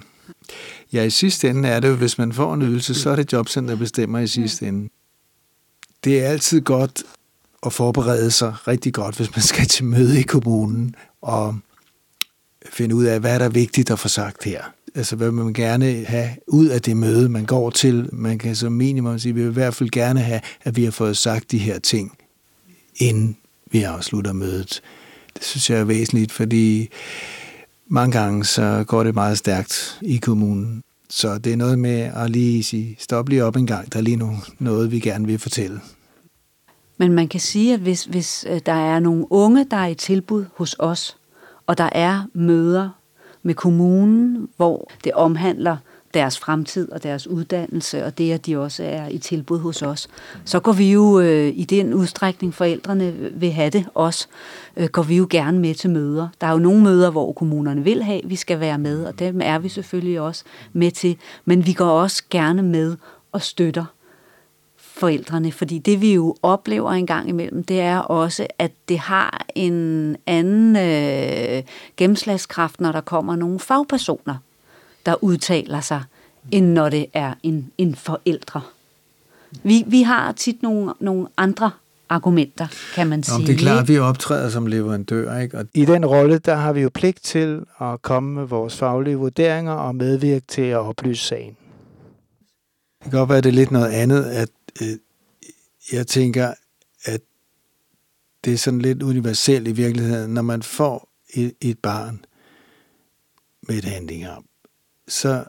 Ja, 0.92 1.02
i 1.02 1.10
sidste 1.10 1.50
ende 1.50 1.68
er 1.68 1.80
det 1.80 1.88
jo, 1.88 1.94
hvis 1.94 2.18
man 2.18 2.32
får 2.32 2.54
en 2.54 2.62
ydelse, 2.62 2.94
så 2.94 3.10
er 3.10 3.16
det 3.16 3.32
jobcenter, 3.32 3.74
der 3.74 3.78
bestemmer 3.78 4.18
i 4.18 4.26
sidste 4.26 4.66
ende. 4.66 4.88
Det 6.04 6.24
er 6.24 6.28
altid 6.28 6.60
godt 6.60 7.02
at 7.66 7.72
forberede 7.72 8.30
sig 8.30 8.68
rigtig 8.68 8.94
godt, 8.94 9.16
hvis 9.16 9.36
man 9.36 9.42
skal 9.42 9.66
til 9.66 9.84
møde 9.84 10.20
i 10.20 10.22
kommunen 10.22 10.94
og 11.22 11.58
finde 12.66 12.94
ud 12.94 13.04
af, 13.04 13.20
hvad 13.20 13.34
er 13.34 13.38
der 13.38 13.48
vigtigt 13.48 13.90
at 13.90 13.98
få 13.98 14.08
sagt 14.08 14.44
her 14.44 14.62
altså 14.94 15.16
hvad 15.16 15.30
man 15.30 15.52
gerne 15.52 16.04
have 16.04 16.28
ud 16.46 16.66
af 16.66 16.82
det 16.82 16.96
møde, 16.96 17.28
man 17.28 17.44
går 17.44 17.70
til. 17.70 18.08
Man 18.12 18.38
kan 18.38 18.56
som 18.56 18.72
minimum 18.72 19.18
sige, 19.18 19.30
at 19.30 19.36
vi 19.36 19.42
vil 19.42 19.50
i 19.50 19.52
hvert 19.52 19.74
fald 19.74 19.90
gerne 19.90 20.20
have, 20.20 20.40
at 20.62 20.76
vi 20.76 20.84
har 20.84 20.90
fået 20.90 21.16
sagt 21.16 21.50
de 21.50 21.58
her 21.58 21.78
ting, 21.78 22.18
inden 22.96 23.36
vi 23.70 23.82
afslutter 23.82 24.32
mødet. 24.32 24.82
Det 25.34 25.44
synes 25.44 25.70
jeg 25.70 25.80
er 25.80 25.84
væsentligt, 25.84 26.32
fordi 26.32 26.88
mange 27.88 28.18
gange 28.18 28.44
så 28.44 28.84
går 28.86 29.04
det 29.04 29.14
meget 29.14 29.38
stærkt 29.38 29.98
i 30.02 30.16
kommunen. 30.16 30.82
Så 31.10 31.38
det 31.38 31.52
er 31.52 31.56
noget 31.56 31.78
med 31.78 32.00
at 32.14 32.30
lige 32.30 32.62
sige, 32.62 32.96
stop 32.98 33.28
lige 33.28 33.44
op 33.44 33.56
en 33.56 33.66
gang, 33.66 33.92
der 33.92 33.98
er 33.98 34.02
lige 34.02 34.40
noget, 34.58 34.90
vi 34.90 35.00
gerne 35.00 35.26
vil 35.26 35.38
fortælle. 35.38 35.80
Men 36.96 37.12
man 37.12 37.28
kan 37.28 37.40
sige, 37.40 37.74
at 37.74 37.80
hvis, 37.80 38.04
hvis 38.04 38.46
øh, 38.48 38.60
der 38.66 38.72
er 38.72 38.98
nogle 38.98 39.32
unge, 39.32 39.66
der 39.70 39.76
er 39.76 39.86
i 39.86 39.94
tilbud 39.94 40.44
hos 40.56 40.76
os, 40.78 41.16
og 41.66 41.78
der 41.78 41.88
er 41.92 42.22
møder 42.34 43.01
med 43.42 43.54
kommunen, 43.54 44.48
hvor 44.56 44.90
det 45.04 45.12
omhandler 45.12 45.76
deres 46.14 46.38
fremtid 46.38 46.92
og 46.92 47.02
deres 47.02 47.26
uddannelse, 47.26 48.04
og 48.04 48.18
det, 48.18 48.32
at 48.32 48.46
de 48.46 48.58
også 48.58 48.84
er 48.84 49.08
i 49.08 49.18
tilbud 49.18 49.58
hos 49.58 49.82
os. 49.82 50.08
Så 50.44 50.60
går 50.60 50.72
vi 50.72 50.92
jo 50.92 51.20
øh, 51.20 51.52
i 51.54 51.64
den 51.64 51.94
udstrækning, 51.94 52.54
forældrene 52.54 53.14
vil 53.34 53.50
have 53.50 53.70
det 53.70 53.86
også, 53.94 54.26
øh, 54.76 54.88
går 54.88 55.02
vi 55.02 55.16
jo 55.16 55.26
gerne 55.30 55.58
med 55.58 55.74
til 55.74 55.90
møder. 55.90 56.28
Der 56.40 56.46
er 56.46 56.52
jo 56.52 56.58
nogle 56.58 56.82
møder, 56.82 57.10
hvor 57.10 57.32
kommunerne 57.32 57.84
vil 57.84 58.02
have, 58.02 58.24
at 58.24 58.30
vi 58.30 58.36
skal 58.36 58.60
være 58.60 58.78
med, 58.78 59.04
og 59.04 59.18
dem 59.18 59.40
er 59.42 59.58
vi 59.58 59.68
selvfølgelig 59.68 60.20
også 60.20 60.44
med 60.72 60.90
til. 60.90 61.16
Men 61.44 61.66
vi 61.66 61.72
går 61.72 62.00
også 62.00 62.22
gerne 62.30 62.62
med 62.62 62.96
og 63.32 63.42
støtter 63.42 63.84
forældrene, 64.94 65.52
fordi 65.52 65.78
det 65.78 66.00
vi 66.00 66.14
jo 66.14 66.36
oplever 66.42 66.90
en 66.92 67.06
gang 67.06 67.28
imellem, 67.28 67.64
det 67.64 67.80
er 67.80 67.98
også, 67.98 68.46
at 68.58 68.72
det 68.88 68.98
har 68.98 69.46
en 69.54 70.16
anden 70.26 70.76
øh, 70.76 71.62
gennemslagskraft, 71.96 72.80
når 72.80 72.92
der 72.92 73.00
kommer 73.00 73.36
nogle 73.36 73.58
fagpersoner, 73.58 74.36
der 75.06 75.24
udtaler 75.24 75.80
sig, 75.80 76.02
end 76.50 76.66
når 76.66 76.88
det 76.88 77.06
er 77.14 77.34
en, 77.42 77.72
en 77.78 77.94
forældre. 77.94 78.60
Vi, 79.62 79.84
vi 79.86 80.02
har 80.02 80.32
tit 80.32 80.62
nogle, 80.62 80.92
nogle 81.00 81.26
andre 81.36 81.70
argumenter, 82.08 82.66
kan 82.94 83.06
man 83.08 83.22
sige. 83.22 83.38
Nå, 83.38 83.46
det 83.46 83.52
er 83.54 83.58
klart, 83.58 83.88
vi 83.88 83.98
optræder 83.98 84.48
som 84.48 84.66
leverandør, 84.66 85.38
ikke? 85.38 85.58
Og 85.58 85.64
i 85.74 85.84
den 85.84 86.06
rolle, 86.06 86.38
der 86.38 86.54
har 86.54 86.72
vi 86.72 86.80
jo 86.80 86.90
pligt 86.94 87.24
til 87.24 87.60
at 87.80 88.02
komme 88.02 88.34
med 88.34 88.44
vores 88.44 88.76
faglige 88.76 89.16
vurderinger 89.16 89.72
og 89.72 89.94
medvirke 89.94 90.46
til 90.48 90.62
at 90.62 90.78
oplyse 90.78 91.24
sagen. 91.26 91.56
Det 93.04 93.10
kan 93.10 93.18
godt 93.18 93.28
være, 93.28 93.38
at 93.38 93.44
det 93.44 93.50
er 93.50 93.54
lidt 93.54 93.70
noget 93.70 93.90
andet, 93.90 94.24
at 94.24 94.48
øh, 94.80 94.98
jeg 95.92 96.06
tænker, 96.06 96.54
at 97.04 97.20
det 98.44 98.52
er 98.52 98.58
sådan 98.58 98.80
lidt 98.80 99.02
universelt 99.02 99.68
i 99.68 99.72
virkeligheden. 99.72 100.34
Når 100.34 100.42
man 100.42 100.62
får 100.62 101.08
et, 101.34 101.52
et 101.60 101.78
barn 101.78 102.24
med 103.68 103.76
et 103.76 103.84
handicap, 103.84 104.42
så 105.08 105.44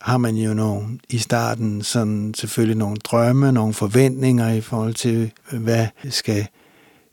har 0.00 0.18
man 0.18 0.36
jo 0.36 0.54
nogle, 0.54 0.98
i 1.08 1.18
starten 1.18 1.82
sådan 1.82 2.34
selvfølgelig 2.34 2.76
nogle 2.76 2.96
drømme, 2.96 3.52
nogle 3.52 3.74
forventninger 3.74 4.48
i 4.52 4.60
forhold 4.60 4.94
til, 4.94 5.32
hvad 5.52 5.86
skal 6.10 6.46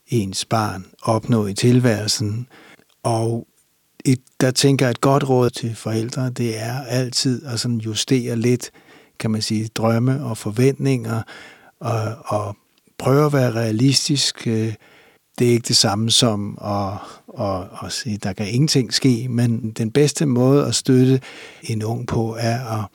ens 0.07 0.45
barn 0.45 0.85
opnå 1.01 1.47
i 1.47 1.53
tilværelsen. 1.53 2.47
Og 3.03 3.47
et, 4.05 4.21
der 4.41 4.51
tænker 4.51 4.89
et 4.89 5.01
godt 5.01 5.29
råd 5.29 5.49
til 5.49 5.75
forældre, 5.75 6.29
det 6.29 6.59
er 6.59 6.81
altid 6.81 7.45
at 7.45 7.59
sådan 7.59 7.77
justere 7.77 8.35
lidt, 8.35 8.71
kan 9.19 9.31
man 9.31 9.41
sige, 9.41 9.67
drømme 9.67 10.23
og 10.23 10.37
forventninger, 10.37 11.21
og, 11.79 12.15
og 12.25 12.57
prøve 12.97 13.25
at 13.25 13.33
være 13.33 13.51
realistisk. 13.51 14.47
Øh, 14.47 14.73
det 15.39 15.47
er 15.47 15.51
ikke 15.51 15.67
det 15.67 15.75
samme 15.75 16.11
som 16.11 16.57
at, 16.61 16.93
at, 17.45 17.85
at 17.85 17.91
sige, 17.91 18.17
der 18.17 18.33
kan 18.33 18.47
ingenting 18.47 18.93
ske, 18.93 19.27
men 19.29 19.71
den 19.71 19.91
bedste 19.91 20.25
måde 20.25 20.65
at 20.65 20.75
støtte 20.75 21.21
en 21.63 21.83
ung 21.83 22.07
på 22.07 22.37
er 22.39 22.79
at, 22.79 22.85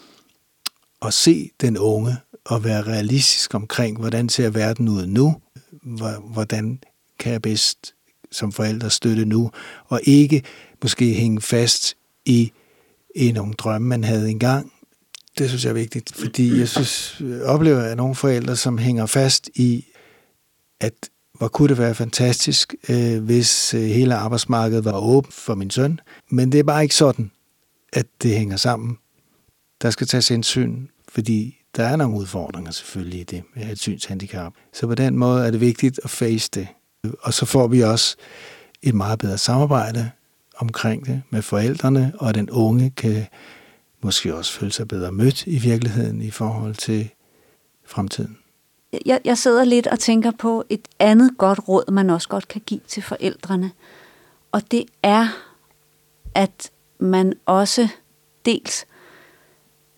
at 1.02 1.14
se 1.14 1.50
den 1.60 1.78
unge 1.78 2.16
og 2.44 2.64
være 2.64 2.82
realistisk 2.82 3.54
omkring, 3.54 3.98
hvordan 3.98 4.28
ser 4.28 4.50
verden 4.50 4.88
ud 4.88 5.06
nu, 5.06 5.36
hvordan 6.32 6.80
kan 7.18 7.32
jeg 7.32 7.42
bedst 7.42 7.94
som 8.30 8.52
forældre 8.52 8.90
støtte 8.90 9.24
nu, 9.24 9.50
og 9.88 10.00
ikke 10.04 10.42
måske 10.82 11.14
hænge 11.14 11.40
fast 11.40 11.96
i, 12.24 12.52
i 13.16 13.32
nogle 13.32 13.52
drømme, 13.52 13.88
man 13.88 14.04
havde 14.04 14.30
engang. 14.30 14.71
Det 15.38 15.48
synes 15.48 15.64
jeg 15.64 15.70
er 15.70 15.74
vigtigt, 15.74 16.12
fordi 16.16 16.58
jeg 16.58 16.68
synes, 16.68 17.20
jeg 17.20 17.42
oplever 17.42 17.80
jeg 17.80 17.96
nogle 17.96 18.14
forældre, 18.14 18.56
som 18.56 18.78
hænger 18.78 19.06
fast 19.06 19.50
i, 19.54 19.86
at 20.80 20.92
hvor 21.38 21.48
kunne 21.48 21.68
det 21.68 21.78
være 21.78 21.94
fantastisk, 21.94 22.74
øh, 22.88 23.24
hvis 23.24 23.74
øh, 23.74 23.80
hele 23.82 24.14
arbejdsmarkedet 24.14 24.84
var 24.84 24.98
åbent 24.98 25.34
for 25.34 25.54
min 25.54 25.70
søn. 25.70 26.00
Men 26.30 26.52
det 26.52 26.58
er 26.60 26.64
bare 26.64 26.82
ikke 26.82 26.94
sådan, 26.94 27.30
at 27.92 28.06
det 28.22 28.30
hænger 28.38 28.56
sammen. 28.56 28.98
Der 29.82 29.90
skal 29.90 30.06
tages 30.06 30.28
hensyn, 30.28 30.86
fordi 31.08 31.58
der 31.76 31.84
er 31.84 31.96
nogle 31.96 32.18
udfordringer 32.18 32.70
selvfølgelig 32.70 33.20
i 33.20 33.24
det 33.24 33.42
med 33.56 33.70
et 33.70 33.78
synshandicap. 33.78 34.52
Så 34.72 34.86
på 34.86 34.94
den 34.94 35.18
måde 35.18 35.46
er 35.46 35.50
det 35.50 35.60
vigtigt 35.60 36.00
at 36.04 36.10
face 36.10 36.50
det. 36.54 36.68
Og 37.20 37.34
så 37.34 37.46
får 37.46 37.66
vi 37.66 37.80
også 37.80 38.16
et 38.82 38.94
meget 38.94 39.18
bedre 39.18 39.38
samarbejde 39.38 40.10
omkring 40.56 41.06
det 41.06 41.22
med 41.30 41.42
forældrene, 41.42 42.12
og 42.18 42.34
den 42.34 42.50
unge 42.50 42.90
kan 42.90 43.26
måske 44.02 44.34
også 44.34 44.52
føle 44.52 44.72
sig 44.72 44.88
bedre 44.88 45.12
mødt 45.12 45.46
i 45.46 45.58
virkeligheden 45.58 46.22
i 46.22 46.30
forhold 46.30 46.74
til 46.74 47.10
fremtiden. 47.84 48.38
Jeg, 49.06 49.20
jeg 49.24 49.38
sidder 49.38 49.64
lidt 49.64 49.86
og 49.86 49.98
tænker 49.98 50.30
på 50.30 50.64
et 50.70 50.88
andet 50.98 51.30
godt 51.38 51.68
råd, 51.68 51.92
man 51.92 52.10
også 52.10 52.28
godt 52.28 52.48
kan 52.48 52.62
give 52.66 52.80
til 52.86 53.02
forældrene. 53.02 53.70
Og 54.52 54.70
det 54.70 54.84
er, 55.02 55.28
at 56.34 56.70
man 56.98 57.32
også 57.46 57.88
dels 58.44 58.86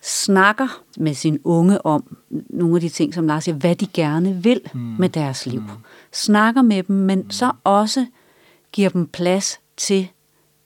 snakker 0.02 0.82
med 0.98 1.14
sin 1.14 1.40
unge 1.44 1.86
om 1.86 2.16
nogle 2.30 2.74
af 2.74 2.80
de 2.80 2.88
ting, 2.88 3.14
som 3.14 3.26
Lars 3.26 3.44
siger, 3.44 3.56
hvad 3.56 3.76
de 3.76 3.86
gerne 3.86 4.42
vil 4.42 4.60
mm. 4.74 4.80
med 4.80 5.08
deres 5.08 5.46
liv. 5.46 5.60
Mm. 5.60 5.68
Snakker 6.12 6.62
med 6.62 6.82
dem, 6.82 6.96
men 6.96 7.18
mm. 7.18 7.30
så 7.30 7.52
også 7.64 8.06
giver 8.72 8.88
dem 8.88 9.06
plads 9.06 9.60
til 9.76 10.08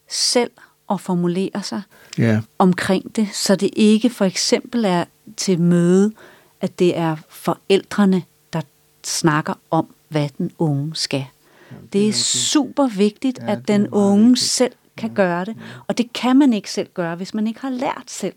selv 0.09 0.51
at 0.91 1.01
formulere 1.01 1.63
sig 1.63 1.83
yeah. 2.21 2.43
omkring 2.59 3.17
det, 3.17 3.29
så 3.33 3.57
det 3.57 3.71
ikke 3.77 4.11
for 4.11 4.25
eksempel 4.25 4.85
er 4.85 5.05
til 5.37 5.61
møde, 5.61 6.13
at 6.61 6.79
det 6.79 6.99
er 6.99 7.17
forældrene, 7.29 8.23
der 8.53 8.61
snakker 9.05 9.55
om, 9.71 9.87
hvad 10.09 10.29
den 10.39 10.51
unge 10.59 10.97
skal. 10.97 11.25
Ja, 11.71 11.77
det, 11.83 11.93
det 11.93 12.09
er 12.09 12.13
super 12.13 12.87
vigtigt, 12.87 13.39
ja, 13.43 13.53
at 13.53 13.69
den 13.69 13.89
unge 13.89 14.27
vigtigt. 14.29 14.51
selv 14.51 14.73
kan 14.97 15.15
gøre 15.15 15.45
det, 15.45 15.57
og 15.87 15.99
det 15.99 16.13
kan 16.13 16.37
man 16.37 16.53
ikke 16.53 16.71
selv 16.71 16.89
gøre, 16.95 17.17
hvis 17.17 17.35
man 17.35 17.47
ikke 17.47 17.61
har 17.61 17.71
lært 17.71 18.05
selv 18.07 18.35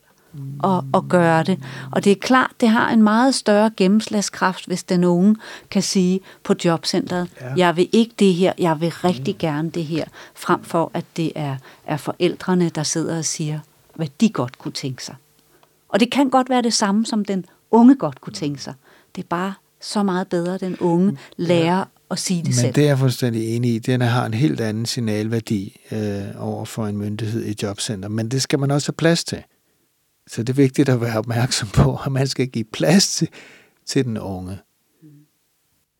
at, 0.64 0.84
at 0.94 1.10
gøre 1.10 1.44
det. 1.44 1.60
Og 1.92 2.04
det 2.04 2.12
er 2.12 2.16
klart, 2.16 2.52
det 2.60 2.70
har 2.70 2.90
en 2.90 3.04
meget 3.04 3.36
større 3.36 3.72
gennemslagskraft, 3.78 4.66
hvis 4.68 4.84
den 4.84 5.04
unge 5.04 5.36
kan 5.70 5.82
sige 5.82 6.20
på 6.44 6.56
jobcentret, 6.66 7.30
ja. 7.42 7.54
jeg 7.58 7.76
vil 7.76 7.90
ikke 7.92 8.14
det 8.20 8.34
her, 8.34 8.54
jeg 8.58 8.82
vil 8.82 8.92
rigtig 8.92 9.38
gerne 9.38 9.70
det 9.70 9.86
her, 9.86 10.06
frem 10.36 10.64
for 10.64 10.92
at 10.94 11.06
det 11.18 11.32
er, 11.36 11.56
er 11.86 11.98
forældrene, 11.98 12.70
der 12.70 12.84
sidder 12.84 13.18
og 13.18 13.26
siger, 13.26 13.60
hvad 13.96 14.08
de 14.22 14.30
godt 14.30 14.58
kunne 14.58 14.72
tænke 14.72 15.04
sig. 15.04 15.16
Og 15.90 16.00
det 16.00 16.12
kan 16.12 16.30
godt 16.30 16.50
være 16.50 16.62
det 16.62 16.74
samme, 16.74 17.06
som 17.06 17.26
den 17.26 17.46
unge 17.72 17.96
godt 17.96 18.22
kunne 18.22 18.34
tænke 18.34 18.62
sig. 18.62 18.74
Det 19.16 19.24
er 19.24 19.28
bare 19.28 19.54
så 19.82 20.04
meget 20.04 20.28
bedre, 20.28 20.56
at 20.56 20.62
den 20.62 20.78
unge 20.78 21.18
lærer 21.38 21.78
ja. 21.78 21.84
at 22.12 22.20
sige 22.20 22.38
det 22.38 22.46
Men 22.46 22.54
selv. 22.54 22.68
Men 22.68 22.76
det 22.76 22.84
er 22.84 22.88
jeg 22.88 23.00
fuldstændig 23.00 23.56
enig 23.56 23.74
i. 23.74 23.80
Den 23.80 24.02
har 24.02 24.26
en 24.26 24.34
helt 24.34 24.62
anden 24.62 24.86
signalværdi 24.86 25.78
øh, 25.92 26.22
over 26.38 26.66
for 26.66 26.88
en 26.88 26.98
myndighed 26.98 27.46
i 27.46 27.56
jobcenter. 27.64 28.10
Men 28.10 28.30
det 28.30 28.42
skal 28.42 28.60
man 28.60 28.72
også 28.72 28.88
have 28.88 28.96
plads 28.96 29.24
til. 29.24 29.44
Så 30.32 30.44
det 30.44 30.50
er 30.50 30.54
vigtigt 30.54 30.90
at 30.90 31.02
være 31.02 31.18
opmærksom 31.18 31.70
på, 31.70 32.00
at 32.06 32.12
man 32.12 32.28
skal 32.28 32.48
give 32.48 32.64
plads 32.64 33.16
til, 33.16 33.30
til 33.86 34.06
den 34.06 34.18
unge. 34.18 34.60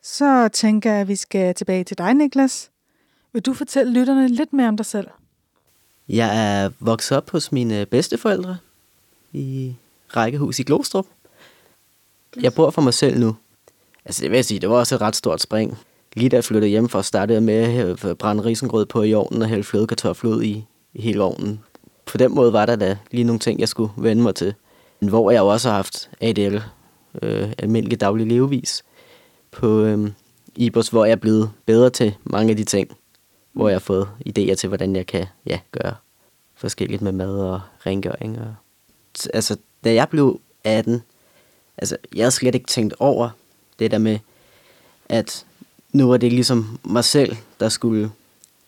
Så 0.04 0.48
tænker 0.48 0.92
jeg, 0.92 1.02
at 1.02 1.08
vi 1.08 1.16
skal 1.16 1.56
tilbage 1.56 1.84
til 1.84 1.98
dig, 1.98 2.14
Niklas. 2.14 2.70
Vil 3.34 3.42
du 3.42 3.54
fortælle 3.54 3.94
lytterne 3.94 4.28
lidt 4.28 4.54
mere 4.54 4.68
om 4.68 4.78
dig 4.78 4.86
selv? 4.86 5.08
Jeg 6.10 6.64
er 6.64 6.70
vokset 6.80 7.18
op 7.18 7.30
hos 7.30 7.52
mine 7.52 7.86
bedsteforældre 7.86 8.58
i 9.34 9.76
rækkehus 10.16 10.60
i 10.60 10.64
Glostrup. 10.64 11.06
Jeg 12.42 12.54
bor 12.54 12.70
for 12.70 12.82
mig 12.82 12.94
selv 12.94 13.20
nu. 13.20 13.36
Altså 14.06 14.22
det 14.22 14.32
vil 14.32 14.38
jeg 14.38 14.46
sige, 14.46 14.60
det 14.60 14.70
var 14.70 14.76
også 14.76 14.96
et 14.96 15.02
ret 15.02 15.16
stort 15.16 15.42
spring. 15.42 15.78
Lige 16.14 16.30
da 16.30 16.36
jeg 16.36 16.44
flyttede 16.44 16.70
hjem 16.70 16.90
for 16.90 17.00
at 17.00 17.06
starte 17.06 17.42
med 17.42 17.98
at 18.04 18.18
brænde 18.18 18.46
risengrød 18.46 18.86
på 18.86 19.04
i 19.04 19.14
ovnen 19.14 19.42
og 19.42 19.48
hælde 19.48 19.64
flødekartofler 19.64 20.32
ud 20.32 20.44
i, 20.44 20.66
i 20.94 21.02
hele 21.02 21.24
ovnen 21.24 21.60
på 22.12 22.18
den 22.18 22.36
måde 22.36 22.54
var 22.54 22.66
der 22.66 22.76
da 22.76 22.98
lige 23.12 23.24
nogle 23.24 23.40
ting, 23.40 23.60
jeg 23.60 23.70
skulle 23.70 23.92
vende 23.98 24.24
mig 24.24 24.36
til. 24.36 24.54
Hvor 25.00 25.32
jeg 25.32 25.40
jo 25.40 25.48
også 25.48 25.70
har 25.70 25.76
haft 25.76 26.10
ADL, 26.22 26.60
øh, 27.22 27.54
almindelig 27.58 28.02
daglig 28.02 28.28
levevis, 28.28 28.84
på 29.52 29.82
øh, 29.82 30.12
IBOS, 30.56 30.90
hvor 30.90 31.06
jeg 31.06 31.12
er 31.12 31.16
blevet 31.16 31.52
bedre 31.66 31.90
til 31.90 32.16
mange 32.24 32.50
af 32.52 32.58
de 32.58 32.64
ting. 32.64 32.98
Hvor 33.54 33.70
jeg 33.70 33.76
har 33.76 33.80
fået 33.80 34.10
idéer 34.30 34.54
til, 34.54 34.68
hvordan 34.68 34.96
jeg 34.96 35.06
kan 35.08 35.26
ja, 35.46 35.60
gøre 35.72 35.96
forskelligt 36.56 37.02
med 37.02 37.12
mad 37.12 37.36
og 37.36 37.62
rengøring. 37.86 38.40
Og, 38.40 38.56
altså, 39.34 39.58
da 39.84 39.94
jeg 39.94 40.10
blev 40.10 40.42
18, 40.64 41.04
altså, 41.78 41.98
jeg 42.16 42.24
havde 42.24 42.32
slet 42.32 42.56
ikke 42.56 42.68
tænkt 42.68 42.94
over 43.00 43.30
det 43.80 43.92
der 43.92 43.98
med, 43.98 44.20
at 45.10 45.46
nu 45.94 46.08
var 46.08 46.18
det 46.18 46.34
ligesom 46.34 46.80
mig 46.84 47.04
selv, 47.04 47.36
der 47.60 47.70
skulle 47.70 48.12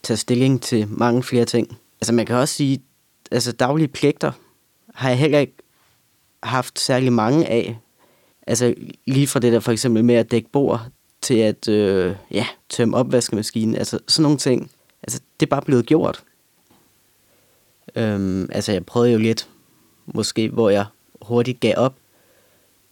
tage 0.04 0.18
stilling 0.18 0.62
til 0.62 0.88
mange 0.88 1.24
flere 1.24 1.46
ting. 1.46 1.78
Altså 2.02 2.14
man 2.14 2.26
kan 2.26 2.36
også 2.36 2.54
sige, 2.54 2.82
altså 3.34 3.52
daglige 3.52 3.88
pligter 3.88 4.32
har 4.94 5.10
jeg 5.10 5.18
heller 5.18 5.40
ikke 5.40 5.58
haft 6.44 6.80
særlig 6.80 7.14
mange 7.14 7.46
af. 7.46 7.80
Altså 8.48 8.74
lige 9.06 9.28
fra 9.28 9.40
det 9.40 9.54
der 9.54 9.60
for 9.60 9.72
eksempel 9.72 10.06
med 10.06 10.16
at 10.16 10.32
dække 10.32 10.50
bord, 10.50 10.82
til 11.22 11.38
at 11.38 11.68
øh, 11.68 12.16
ja, 12.32 12.48
tømme 12.70 12.98
opvaskemaskinen, 12.98 13.76
altså 13.76 14.00
sådan 14.08 14.24
nogle 14.24 14.38
ting. 14.38 14.72
Altså 15.04 15.20
det 15.40 15.46
er 15.46 15.50
bare 15.50 15.62
blevet 15.62 15.86
gjort. 15.86 16.24
Øhm, 17.96 18.50
altså 18.52 18.72
jeg 18.72 18.86
prøvede 18.86 19.12
jo 19.12 19.18
lidt, 19.18 19.50
måske 20.06 20.50
hvor 20.50 20.70
jeg 20.70 20.86
hurtigt 21.22 21.60
gav 21.60 21.74
op, 21.78 21.96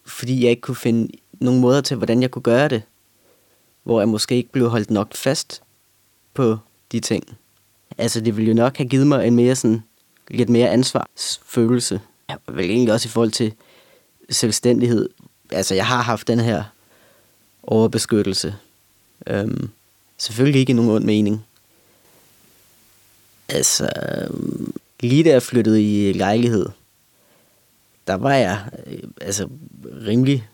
fordi 0.06 0.42
jeg 0.42 0.50
ikke 0.50 0.60
kunne 0.60 0.76
finde 0.76 1.12
nogen 1.32 1.60
måder 1.60 1.80
til, 1.80 1.96
hvordan 1.96 2.22
jeg 2.22 2.30
kunne 2.30 2.42
gøre 2.42 2.68
det. 2.68 2.82
Hvor 3.82 4.00
jeg 4.00 4.08
måske 4.08 4.36
ikke 4.36 4.52
blev 4.52 4.68
holdt 4.68 4.90
nok 4.90 5.14
fast 5.14 5.62
på 6.34 6.58
de 6.92 7.00
ting. 7.00 7.38
Altså 7.98 8.20
det 8.20 8.36
ville 8.36 8.48
jo 8.48 8.54
nok 8.54 8.76
have 8.76 8.88
givet 8.88 9.06
mig 9.06 9.26
en 9.26 9.36
mere 9.36 9.56
sådan 9.56 9.82
lidt 10.28 10.48
mere 10.48 10.70
ansvarsfølelse. 10.70 12.00
Ja, 12.30 12.34
vel 12.48 12.70
egentlig 12.70 12.92
også 12.92 13.08
i 13.08 13.10
forhold 13.10 13.30
til 13.30 13.54
selvstændighed. 14.30 15.08
Altså, 15.50 15.74
jeg 15.74 15.86
har 15.86 16.02
haft 16.02 16.28
den 16.28 16.40
her 16.40 16.64
overbeskyttelse. 17.62 18.54
Øhm, 19.26 19.70
selvfølgelig 20.18 20.60
ikke 20.60 20.70
i 20.70 20.76
nogen 20.76 20.90
ond 20.90 21.04
mening. 21.04 21.44
Altså, 23.48 23.90
øhm, 24.12 24.74
lige 25.00 25.24
da 25.24 25.30
jeg 25.30 25.42
flyttede 25.42 26.08
i 26.08 26.12
lejlighed, 26.12 26.66
der 28.06 28.14
var 28.14 28.34
jeg 28.34 28.64
øh, 28.86 29.02
altså 29.20 29.48
rimelig, 30.06 30.48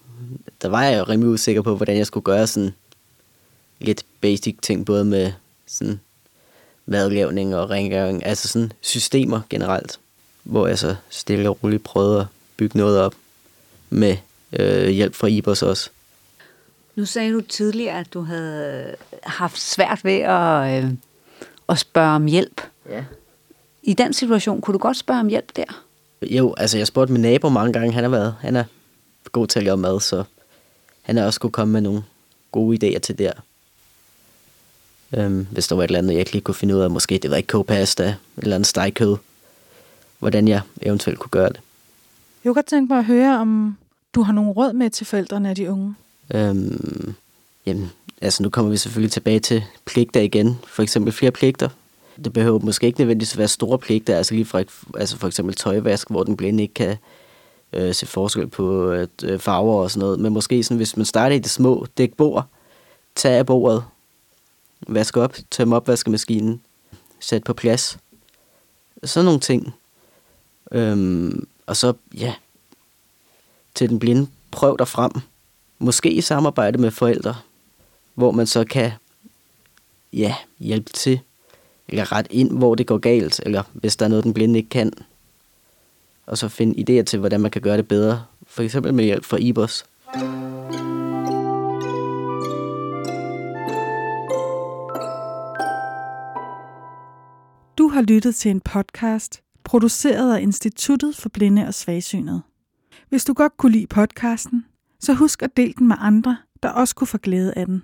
der 0.62 0.68
var 0.68 0.84
jeg 0.84 1.08
rimelig 1.08 1.30
usikker 1.32 1.62
på, 1.62 1.76
hvordan 1.76 1.96
jeg 1.96 2.06
skulle 2.06 2.24
gøre 2.24 2.46
sådan 2.46 2.74
lidt 3.78 4.04
basic 4.20 4.56
ting, 4.62 4.86
både 4.86 5.04
med 5.04 5.32
sådan 5.66 6.00
madlavning 6.88 7.56
og 7.56 7.70
rengøring, 7.70 8.26
altså 8.26 8.48
sådan 8.48 8.72
systemer 8.80 9.40
generelt, 9.50 10.00
hvor 10.42 10.66
jeg 10.66 10.78
så 10.78 10.96
stille 11.10 11.48
og 11.48 11.58
roligt 11.64 11.84
prøvede 11.84 12.20
at 12.20 12.26
bygge 12.56 12.78
noget 12.78 13.00
op 13.00 13.14
med 13.90 14.16
øh, 14.52 14.88
hjælp 14.88 15.14
fra 15.14 15.26
IBOS 15.26 15.62
også. 15.62 15.90
Nu 16.96 17.04
sagde 17.04 17.32
du 17.32 17.40
tidligere, 17.40 18.00
at 18.00 18.14
du 18.14 18.20
havde 18.20 18.94
haft 19.22 19.60
svært 19.60 20.04
ved 20.04 20.18
at, 20.18 20.84
øh, 20.84 20.90
at 21.68 21.78
spørge 21.78 22.14
om 22.14 22.26
hjælp. 22.26 22.60
Ja. 22.90 23.04
I 23.82 23.94
den 23.94 24.12
situation, 24.12 24.60
kunne 24.60 24.72
du 24.72 24.78
godt 24.78 24.96
spørge 24.96 25.20
om 25.20 25.28
hjælp 25.28 25.56
der? 25.56 25.84
Jo, 26.22 26.54
altså 26.56 26.78
jeg 26.78 26.86
spurgte 26.86 27.12
min 27.12 27.22
nabo 27.22 27.48
mange 27.48 27.72
gange. 27.72 27.92
Han 27.92 28.04
har 28.04 28.10
været, 28.10 28.34
han 28.40 28.56
er 28.56 28.64
god 29.32 29.46
til 29.46 29.58
at 29.58 29.64
lave 29.64 29.76
mad, 29.76 30.00
så 30.00 30.24
han 31.02 31.16
har 31.16 31.26
også 31.26 31.40
kunne 31.40 31.50
komme 31.50 31.72
med 31.72 31.80
nogle 31.80 32.02
gode 32.52 32.94
idéer 32.94 32.98
til 32.98 33.18
der. 33.18 33.32
Øhm, 35.12 35.46
hvis 35.50 35.68
der 35.68 35.76
var 35.76 35.82
et 35.82 35.88
eller 35.88 35.98
andet, 35.98 36.12
jeg 36.12 36.20
ikke 36.20 36.32
lige 36.32 36.42
kunne 36.42 36.54
finde 36.54 36.76
ud 36.76 36.80
af, 36.80 36.90
måske 36.90 37.18
det 37.18 37.30
var 37.30 37.36
ikke 37.36 37.46
kogepasta, 37.46 38.14
eller 38.36 38.56
en 38.56 38.64
stegkød, 38.64 39.16
hvordan 40.18 40.48
jeg 40.48 40.60
eventuelt 40.82 41.18
kunne 41.18 41.30
gøre 41.30 41.48
det. 41.48 41.60
Jeg 42.44 42.50
kunne 42.50 42.54
godt 42.54 42.66
tænke 42.66 42.92
mig 42.92 42.98
at 42.98 43.04
høre, 43.04 43.38
om 43.38 43.76
du 44.14 44.22
har 44.22 44.32
nogle 44.32 44.50
råd 44.50 44.72
med 44.72 44.90
til 44.90 45.06
forældrene 45.06 45.48
af 45.48 45.54
de 45.54 45.70
unge. 45.70 45.94
Øhm, 46.34 47.14
jamen, 47.66 47.90
altså 48.20 48.42
nu 48.42 48.50
kommer 48.50 48.70
vi 48.70 48.76
selvfølgelig 48.76 49.12
tilbage 49.12 49.40
til 49.40 49.64
pligter 49.84 50.20
igen. 50.20 50.58
For 50.66 50.82
eksempel 50.82 51.12
flere 51.12 51.32
pligter. 51.32 51.68
Det 52.24 52.32
behøver 52.32 52.58
måske 52.58 52.86
ikke 52.86 53.00
nødvendigvis 53.00 53.38
være 53.38 53.48
store 53.48 53.78
pligter, 53.78 54.16
altså 54.16 54.34
lige 54.34 54.44
fra 54.44 54.62
altså 54.98 55.16
for 55.16 55.26
eksempel 55.26 55.54
tøjvask, 55.54 56.10
hvor 56.10 56.22
den 56.22 56.36
blinde 56.36 56.62
ikke 56.62 56.74
kan 56.74 56.96
øh, 57.72 57.94
se 57.94 58.06
forskel 58.06 58.46
på 58.46 58.90
øh, 59.22 59.38
farver 59.38 59.82
og 59.82 59.90
sådan 59.90 60.00
noget. 60.00 60.20
Men 60.20 60.32
måske 60.32 60.62
sådan, 60.62 60.76
hvis 60.76 60.96
man 60.96 61.06
starter 61.06 61.36
i 61.36 61.38
det 61.38 61.50
små, 61.50 61.86
dæk 61.98 62.14
bord, 62.14 62.44
tag 63.14 63.32
af 63.32 63.46
bordet, 63.46 63.84
Vaske 64.86 65.20
op, 65.20 65.36
tømme 65.50 65.76
opvaskemaskinen, 65.76 66.60
sæt 67.20 67.44
på 67.44 67.54
plads. 67.54 67.98
Sådan 69.04 69.24
nogle 69.24 69.40
ting. 69.40 69.74
Øhm, 70.72 71.46
og 71.66 71.76
så, 71.76 71.92
ja, 72.14 72.34
til 73.74 73.88
den 73.88 73.98
blinde, 73.98 74.28
prøv 74.50 74.76
dig 74.78 74.88
frem. 74.88 75.12
Måske 75.78 76.10
i 76.10 76.20
samarbejde 76.20 76.78
med 76.78 76.90
forældre, 76.90 77.36
hvor 78.14 78.30
man 78.30 78.46
så 78.46 78.64
kan 78.64 78.92
ja, 80.12 80.34
hjælpe 80.58 80.92
til, 80.92 81.20
eller 81.88 82.12
ret 82.12 82.26
ind, 82.30 82.58
hvor 82.58 82.74
det 82.74 82.86
går 82.86 82.98
galt, 82.98 83.40
eller 83.46 83.62
hvis 83.72 83.96
der 83.96 84.04
er 84.04 84.08
noget, 84.08 84.24
den 84.24 84.34
blinde 84.34 84.58
ikke 84.58 84.68
kan. 84.68 84.92
Og 86.26 86.38
så 86.38 86.48
finde 86.48 87.00
idéer 87.00 87.04
til, 87.04 87.18
hvordan 87.18 87.40
man 87.40 87.50
kan 87.50 87.62
gøre 87.62 87.76
det 87.76 87.88
bedre. 87.88 88.24
For 88.46 88.62
eksempel 88.62 88.94
med 88.94 89.04
hjælp 89.04 89.24
fra 89.24 89.36
IBOS. 89.36 89.84
Du 90.14 90.97
har 97.98 98.02
lyttet 98.02 98.34
til 98.34 98.50
en 98.50 98.60
podcast, 98.60 99.42
produceret 99.64 100.36
af 100.36 100.40
Instituttet 100.40 101.16
for 101.16 101.28
Blinde 101.28 101.66
og 101.66 101.74
Svagsynede. 101.74 102.42
Hvis 103.08 103.24
du 103.24 103.32
godt 103.32 103.56
kunne 103.56 103.72
lide 103.72 103.86
podcasten, 103.86 104.66
så 105.00 105.14
husk 105.14 105.42
at 105.42 105.56
dele 105.56 105.72
den 105.78 105.88
med 105.88 105.96
andre, 105.98 106.36
der 106.62 106.68
også 106.68 106.94
kunne 106.94 107.06
få 107.06 107.18
glæde 107.18 107.54
af 107.56 107.66
den. 107.66 107.82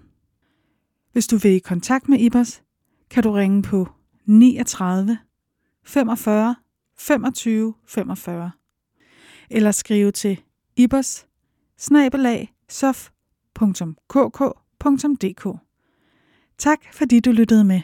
Hvis 1.12 1.26
du 1.26 1.36
vil 1.36 1.50
i 1.50 1.58
kontakt 1.58 2.08
med 2.08 2.18
Ibers, 2.18 2.62
kan 3.10 3.22
du 3.22 3.32
ringe 3.32 3.62
på 3.62 3.88
39 4.26 5.18
45 5.84 6.56
25 6.98 7.74
45 7.86 8.50
eller 9.50 9.70
skrive 9.70 10.10
til 10.10 10.40
ibers 10.76 11.26
sof.kk.dk. 12.68 13.08
Tak 16.58 16.78
fordi 16.92 17.20
du 17.20 17.30
lyttede 17.30 17.64
med. 17.64 17.80